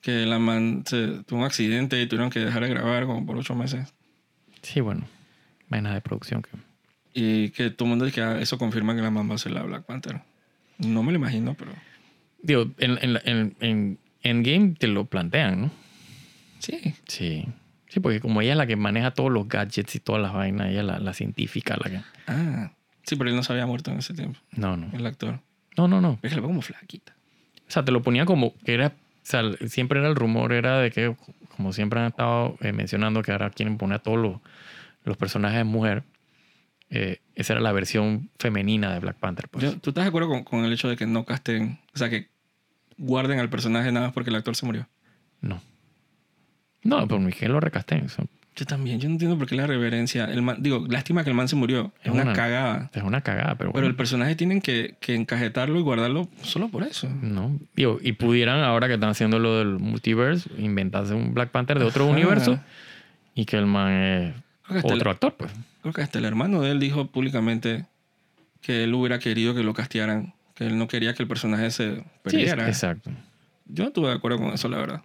[0.00, 3.36] que la man se tuvo un accidente y tuvieron que dejar de grabar como por
[3.36, 3.92] ocho meses.
[4.62, 5.04] Sí, bueno.
[5.68, 6.50] Vainas de producción que.
[7.14, 9.38] Y que todo el mundo dice que ah, eso confirma que la man va a
[9.38, 10.20] ser la Black Panther.
[10.78, 11.72] No me lo imagino, pero
[12.42, 15.70] Digo, en, en, en, en Endgame te lo plantean, ¿no?
[16.58, 16.94] sí.
[17.06, 17.44] Sí.
[17.94, 20.68] Sí, porque como ella es la que maneja todos los gadgets y todas las vainas,
[20.70, 22.00] ella es la, la científica, la que.
[22.26, 22.72] Ah,
[23.04, 24.88] Sí, pero él no se había muerto en ese tiempo, No, no.
[24.92, 25.38] el actor.
[25.76, 26.18] No, no, no.
[26.22, 27.14] Es que veo como flaquita.
[27.68, 28.92] O sea, te lo ponía como que era, o
[29.22, 31.14] sea, siempre era el rumor, era de que,
[31.56, 34.40] como siempre han estado eh, mencionando, que ahora quieren poner a todos los,
[35.04, 36.02] los personajes de mujer,
[36.90, 39.48] eh, esa era la versión femenina de Black Panther.
[39.48, 39.62] Pues.
[39.64, 42.10] Yo- ¿Tú estás de acuerdo con, con el hecho de que no casten, o sea,
[42.10, 42.28] que
[42.98, 44.88] guarden al personaje nada más porque el actor se murió?
[45.40, 45.60] No.
[46.84, 48.06] No, por mí que lo recasten.
[48.56, 50.26] Yo también, yo no entiendo por qué la reverencia.
[50.26, 51.92] El man- digo, lástima que el man se murió.
[52.00, 52.90] Es Es una, una- cagada.
[52.94, 53.86] es una cagada, pero Pero bueno.
[53.88, 57.08] el personaje tienen que, que encajetarlo y guardarlo solo por eso.
[57.20, 61.80] No, digo, y pudieran, ahora que están haciendo lo del multiverse, inventarse un Black Panther
[61.80, 62.12] de otro Ajá.
[62.12, 62.60] universo
[63.34, 65.50] y que el man es otro el, actor, pues.
[65.82, 67.86] creo que hasta el hermano de él dijo públicamente
[68.60, 70.32] que él hubiera querido que lo castearan.
[70.54, 72.68] Que él no quería que el personaje se Sí, perdiera.
[72.68, 73.10] exacto.
[73.66, 75.02] Yo no estuve de acuerdo con eso, la verdad.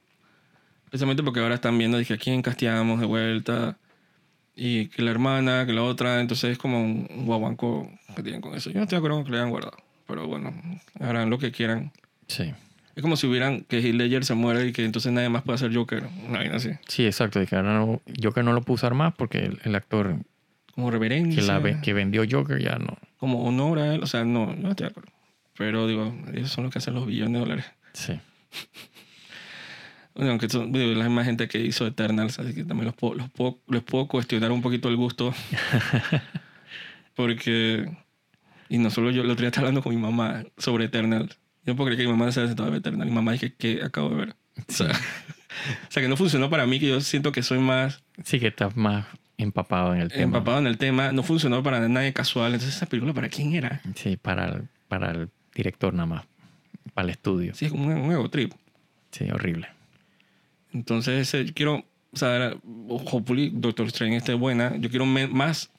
[0.90, 3.78] Especialmente porque ahora están viendo dije, a quién casteamos de vuelta.
[4.56, 6.20] Y que la hermana, que la otra.
[6.20, 8.72] Entonces es como un un guaguanco que tienen con eso.
[8.72, 9.78] Yo no estoy de acuerdo con que le hayan guardado.
[10.08, 10.52] Pero bueno,
[11.00, 11.92] harán lo que quieran.
[12.28, 12.52] Sí.
[12.96, 15.60] Es como si hubieran que Heath Ledger se muere y que entonces nadie más puede
[15.60, 16.04] ser Joker.
[16.28, 16.72] Una vaina así.
[16.88, 17.40] Sí, exacto.
[17.42, 20.16] Y que ahora no, Joker no lo pudo usar más porque el, el actor
[20.74, 21.40] Como reverencia.
[21.42, 22.98] que, la, que vendió Joker ya no.
[23.18, 24.02] Como honor a él.
[24.02, 25.12] O sea, no, no estoy de acuerdo.
[25.56, 27.66] Pero digo, ellos son los que hacen los billones de dólares.
[27.94, 28.20] Sí.
[30.16, 33.16] Bueno, aunque son digo, la misma gente que hizo Eternals, así que también los puedo,
[33.16, 35.34] los puedo, les puedo cuestionar un poquito el gusto.
[37.16, 37.90] Porque.
[38.70, 41.40] Y no solo yo, el otro día estaba hablando con mi mamá sobre Eternals.
[41.66, 43.10] Yo no puedo creer que mi mamá se haya sentado a ver Eternals.
[43.10, 44.36] Mi mamá dije que acabo de ver.
[44.58, 44.88] O sea,
[45.88, 48.48] o sea, que no funcionó para mí, que yo siento que soy más Sí que
[48.48, 49.06] estás más
[49.38, 50.24] empapado en el tema.
[50.24, 51.12] empapado en el tema.
[51.12, 52.54] No funcionó para nadie casual.
[52.54, 53.82] Entonces, ¿esa película para quién era?
[53.96, 56.26] Sí, para el, para el director nada más.
[56.94, 57.54] Para el estudio.
[57.56, 58.54] Sí, es como un, un ego trip.
[59.12, 59.68] Sí, horrible.
[60.74, 62.54] Entonces, eh, yo quiero, o sea,
[62.88, 64.76] hopefully Doctor Strange esté buena.
[64.78, 65.72] Yo quiero más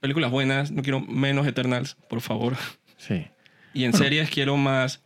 [0.00, 2.56] películas buenas, no quiero menos Eternals, por favor.
[2.96, 3.26] Sí.
[3.72, 5.00] Y en series quiero más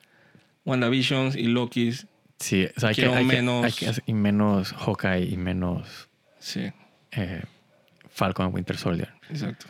[0.65, 2.07] WandaVisions y Loki's.
[2.39, 5.37] Sí, o sea, hay, que, hay, que- menos- hay que hacer- y menos Hawkeye y
[5.37, 6.09] menos
[6.39, 6.73] Sí,
[7.13, 7.43] eh,
[8.09, 9.13] Falcon and Winter Soldier.
[9.29, 9.67] exacto.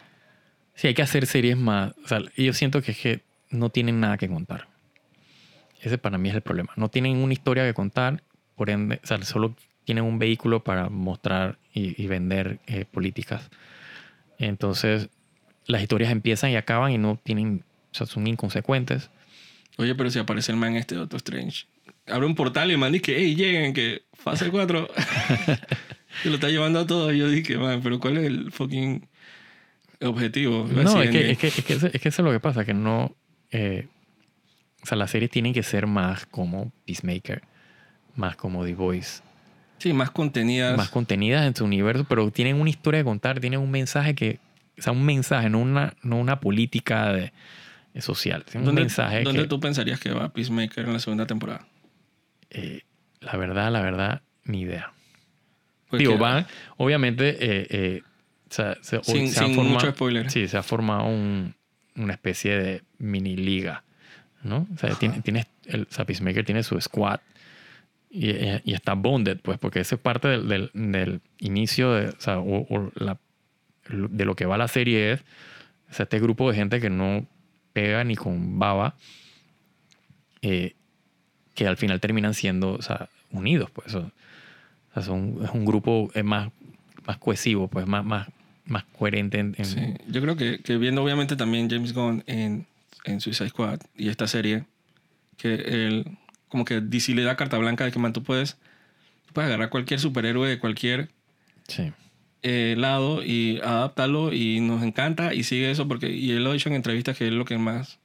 [0.77, 1.93] Sí, hay que hacer series más.
[2.05, 4.69] O sea, yo siento que es que no tienen nada que contar.
[5.81, 6.73] Ese para mí es el problema.
[6.77, 8.23] No tienen una historia que contar,
[8.57, 13.51] por ende, o sea, solo tienen un vehículo para mostrar y, y vender eh, políticas.
[14.39, 15.09] Entonces,
[15.67, 19.11] las historias empiezan y acaban y no tienen, o sea, son inconsecuentes.
[19.77, 21.67] Oye, pero si aparece el man este Doctor Strange,
[22.07, 24.89] abre un portal y el man dice que, hey, lleguen, que fase 4.
[26.25, 27.13] y lo está llevando a todos.
[27.13, 29.07] Y yo dije, man, pero ¿cuál es el fucking
[30.03, 30.69] objetivo?
[30.71, 32.75] No, es que, es, que, es, que es que eso es lo que pasa, que
[32.75, 33.17] no...
[33.51, 33.89] eh,
[34.83, 37.43] o sea, las series tienen que ser más como Peacemaker,
[38.17, 39.23] más como The Voice,
[39.79, 40.77] Sí, más contenidas.
[40.77, 44.39] más contenidas en su universo, pero tienen una historia que contar, tienen un mensaje que...
[44.79, 47.33] O sea, un mensaje, no una, no una política de,
[47.93, 48.45] de social.
[48.49, 51.67] sino Un ¿Dónde, mensaje ¿dónde que, tú pensarías que va Peacemaker en la segunda temporada?
[52.51, 52.81] eh,
[53.21, 54.93] la verdad, la verdad, ni idea.
[55.91, 56.47] Porque- Digo, van,
[56.77, 58.03] obviamente, eh, eh,
[58.51, 60.31] o sea, se, Sin, se sin formado- mucho spoiler.
[60.31, 61.55] Sí, se ha formado un-
[61.97, 63.85] una especie de mini liga,
[64.43, 64.67] ¿no?
[64.75, 67.21] O sea, tiene, tiene- el o sea, Peacemaker tiene su squad
[68.15, 68.31] y,
[68.65, 72.39] y está bonded, pues, porque eso es parte del, del- del inicio de, o sea,
[72.39, 73.19] o- o la-
[73.91, 75.25] de lo que va la serie es
[75.99, 77.27] este grupo de gente que no
[77.73, 78.95] pega ni con baba,
[80.43, 80.75] eh,
[81.55, 83.95] que al final terminan siendo o sea, unidos, pues.
[83.95, 84.11] O,
[84.95, 86.51] sea, son, es un grupo más,
[87.07, 88.29] más cohesivo, pues, más, más,
[88.67, 92.67] más coherente en, en- Sí, yo creo que, que viendo obviamente también James Gunn en,
[93.05, 94.65] en Suicide Squad y esta serie,
[95.37, 96.17] que él
[96.55, 98.57] como que DC le da carta blanca de que man, tú puedes,
[99.33, 101.09] puedes agarrar cualquier superhéroe de cualquier
[101.67, 101.91] Sí.
[102.45, 106.53] eh, lado y adaptarlo y nos encanta y sigue eso porque y él lo ha
[106.53, 107.99] dicho en entrevistas que él lo que más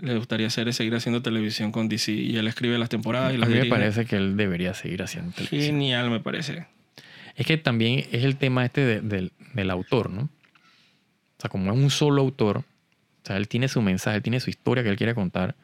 [0.00, 3.36] le gustaría hacer es seguir haciendo televisión con DC y él escribe las temporadas y
[3.36, 3.76] A las mí me dirige.
[3.76, 5.62] parece que él debería seguir haciendo televisión.
[5.76, 6.66] genial me parece
[7.36, 10.22] Es que también es el tema este de- del, del autor, ¿no?
[10.22, 12.64] O sea, como es un solo autor, o
[13.22, 15.54] sea, él tiene su mensaje, él tiene su historia que él quiere contar.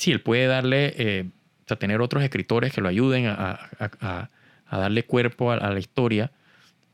[0.00, 1.24] Sí, él puede darle, eh,
[1.64, 4.30] o sea, tener otros escritores que lo ayuden a, a- a-
[4.66, 6.30] a darle cuerpo a, la historia,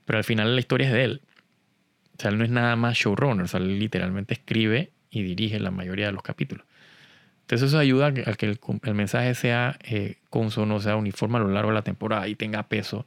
[0.07, 1.21] pero al final la historia es de él.
[2.19, 5.61] O sea, él no es nada más showrunner, o sea, él literalmente escribe y dirige
[5.61, 6.67] la mayoría de los capítulos.
[7.43, 11.49] Entonces eso ayuda a que, el, el mensaje sea eh, consono, sea uniforme a lo
[11.49, 13.07] largo de la temporada y tenga peso.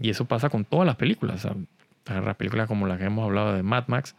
[0.00, 1.44] Y eso pasa con todas las películas.
[1.44, 1.56] O sea,
[2.06, 4.16] agarrar películas como la que hemos hablado de Mad Max.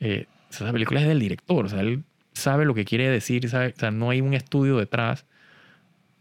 [0.00, 1.64] eh, esa película es del director.
[1.64, 3.48] O sea, él sabe lo que quiere decir.
[3.48, 5.24] sabe- o sea, no hay un estudio detrás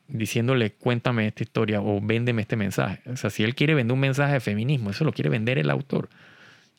[0.07, 3.01] diciéndole cuéntame esta historia o véndeme este mensaje.
[3.09, 5.70] O sea, si él quiere vender un mensaje de feminismo, eso lo quiere vender el
[5.70, 6.09] autor.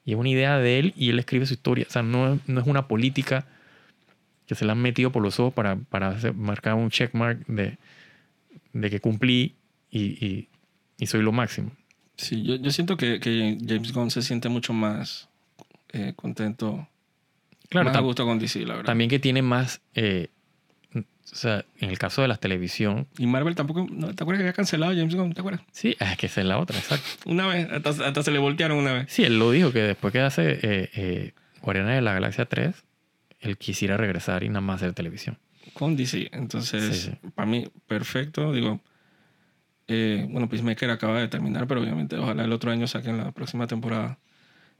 [0.05, 1.87] Y es una idea de él y él escribe su historia.
[1.89, 3.47] O sea, no, no es una política
[4.47, 7.79] que se la han metido por los ojos para, para hacer- marcar un checkmark de,
[8.73, 9.55] de que cumplí
[9.91, 10.49] y, y-
[10.99, 11.71] y soy lo máximo.
[12.17, 15.29] Sí, yo, yo siento que, que James Gunn se siente mucho más
[15.93, 16.87] eh, contento,
[17.73, 18.87] Claro, más a gusto con DC, la verdad.
[18.87, 19.81] también que tiene más...
[19.95, 20.29] eh,
[20.95, 23.07] o sea, en el caso de la televisión...
[23.17, 25.33] Y Marvel tampoco, no, ¿te acuerdas que había cancelado James Gunn?
[25.33, 25.63] ¿Te acuerdas?
[25.73, 27.07] Sí, es que esa es la otra, exacto.
[27.25, 29.07] Una vez, hasta, hasta se le voltearon una vez.
[29.09, 32.75] Sí, él lo dijo que después que hace eh, eh, Guardianes de la Galaxia 3,
[33.41, 35.39] él quisiera regresar y nada más hacer televisión.
[35.73, 36.29] Con DC.
[36.33, 38.53] Entonces, Sí, para mí, perfecto.
[38.53, 38.81] Digo,
[39.89, 43.67] eh, bueno, Peacemaker acaba de terminar, pero obviamente ojalá el otro año saquen la próxima
[43.67, 44.19] temporada.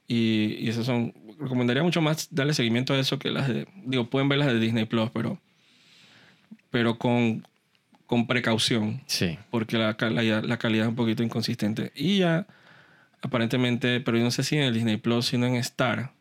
[0.07, 4.09] Y, y eso son, recomendaría mucho más darle seguimiento a eso que las de, digo,
[4.09, 5.39] pueden ver las de Disney Plus, pero,
[6.71, 7.47] pero con,
[8.07, 9.39] con precaución, Sí.
[9.51, 11.93] porque la, la, la calidad es un poquito inconsistente.
[11.95, 12.47] Y ya,
[13.23, 16.13] aparentemente, pero yo no sé si en el Disney Plus, sino en Star.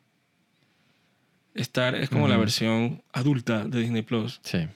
[1.55, 4.67] Star es como la versión adulta de Disney Plus Sí.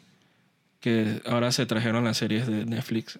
[0.82, 3.20] que ahora se trajeron las series de Netflix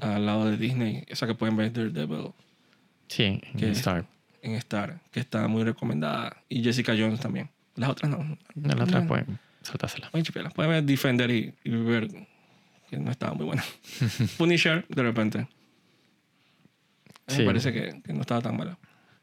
[0.00, 2.32] al lado de Disney, esa que pueden ver Daredevil
[3.06, 3.64] Sí, en.
[3.70, 4.04] Star.
[4.42, 7.50] En Star, que está muy recomendada, y Jessica Jones también.
[7.76, 8.18] Las otras no.
[8.54, 9.06] No, la otra No.
[9.08, 10.10] pueden saltársela.
[10.10, 10.54] Pueden chipearlas.
[10.54, 12.08] Pueden ver Defender y, y ver
[12.88, 13.62] que no estaba muy buena.
[14.38, 15.48] Punisher, de repente.
[17.28, 17.38] Sí.
[17.40, 18.78] Me parece que, que no estaba tan mala.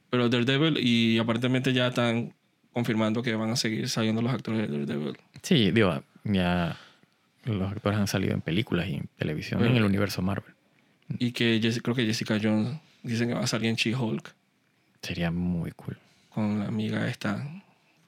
[0.09, 2.33] Pero Daredevil, y aparentemente ya están
[2.71, 5.17] confirmando que van a seguir saliendo los actores de Daredevil.
[5.41, 6.77] Sí, digo, ya
[7.43, 9.73] los actores han salido en películas y en televisión Bueno.
[9.73, 10.53] en el universo Marvel.
[11.19, 14.33] Y que creo que Jessica Jones dicen que va a salir en She-Hulk.
[15.07, 15.97] Sería muy cool.
[16.29, 17.47] con la amiga esta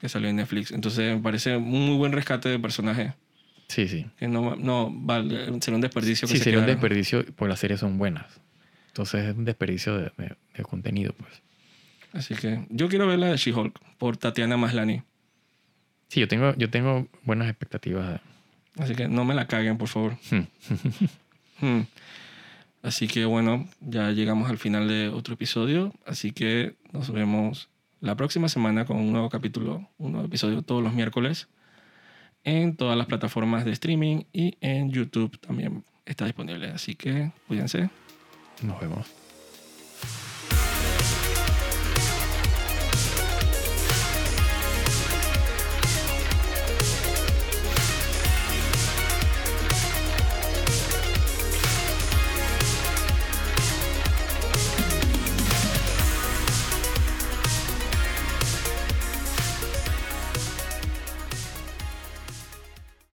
[0.00, 0.70] que salió en Netflix.
[0.70, 3.14] Entonces me parece un muy buen rescate de personaje.
[3.68, 4.06] Sí, sí.
[4.18, 6.80] Que no, no vale, sería un desperdicio que Sí, se sería un quedara.
[6.80, 8.40] desperdicio, porque las series son buenas.
[8.88, 11.42] Entonces es un desperdicio de, de- de contenido, pues.
[12.12, 15.02] Así que yo quiero ver la de She-Hulk por Tatiana Maslany.
[16.08, 18.20] Sí, yo tengo, yo tengo buenas expectativas.
[18.78, 20.16] Así que no me la caguen, por favor.
[20.30, 20.42] Hmm.
[21.60, 21.82] Hmm.
[22.82, 25.92] Así que bueno, ya llegamos al final de otro episodio.
[26.06, 27.68] Así que nos vemos
[28.00, 31.48] la próxima semana con un nuevo capítulo, un nuevo episodio todos los miércoles
[32.44, 36.68] en todas las plataformas de streaming y en YouTube también está disponible.
[36.68, 37.90] Así que cuídense.
[38.62, 39.19] Nos vemos.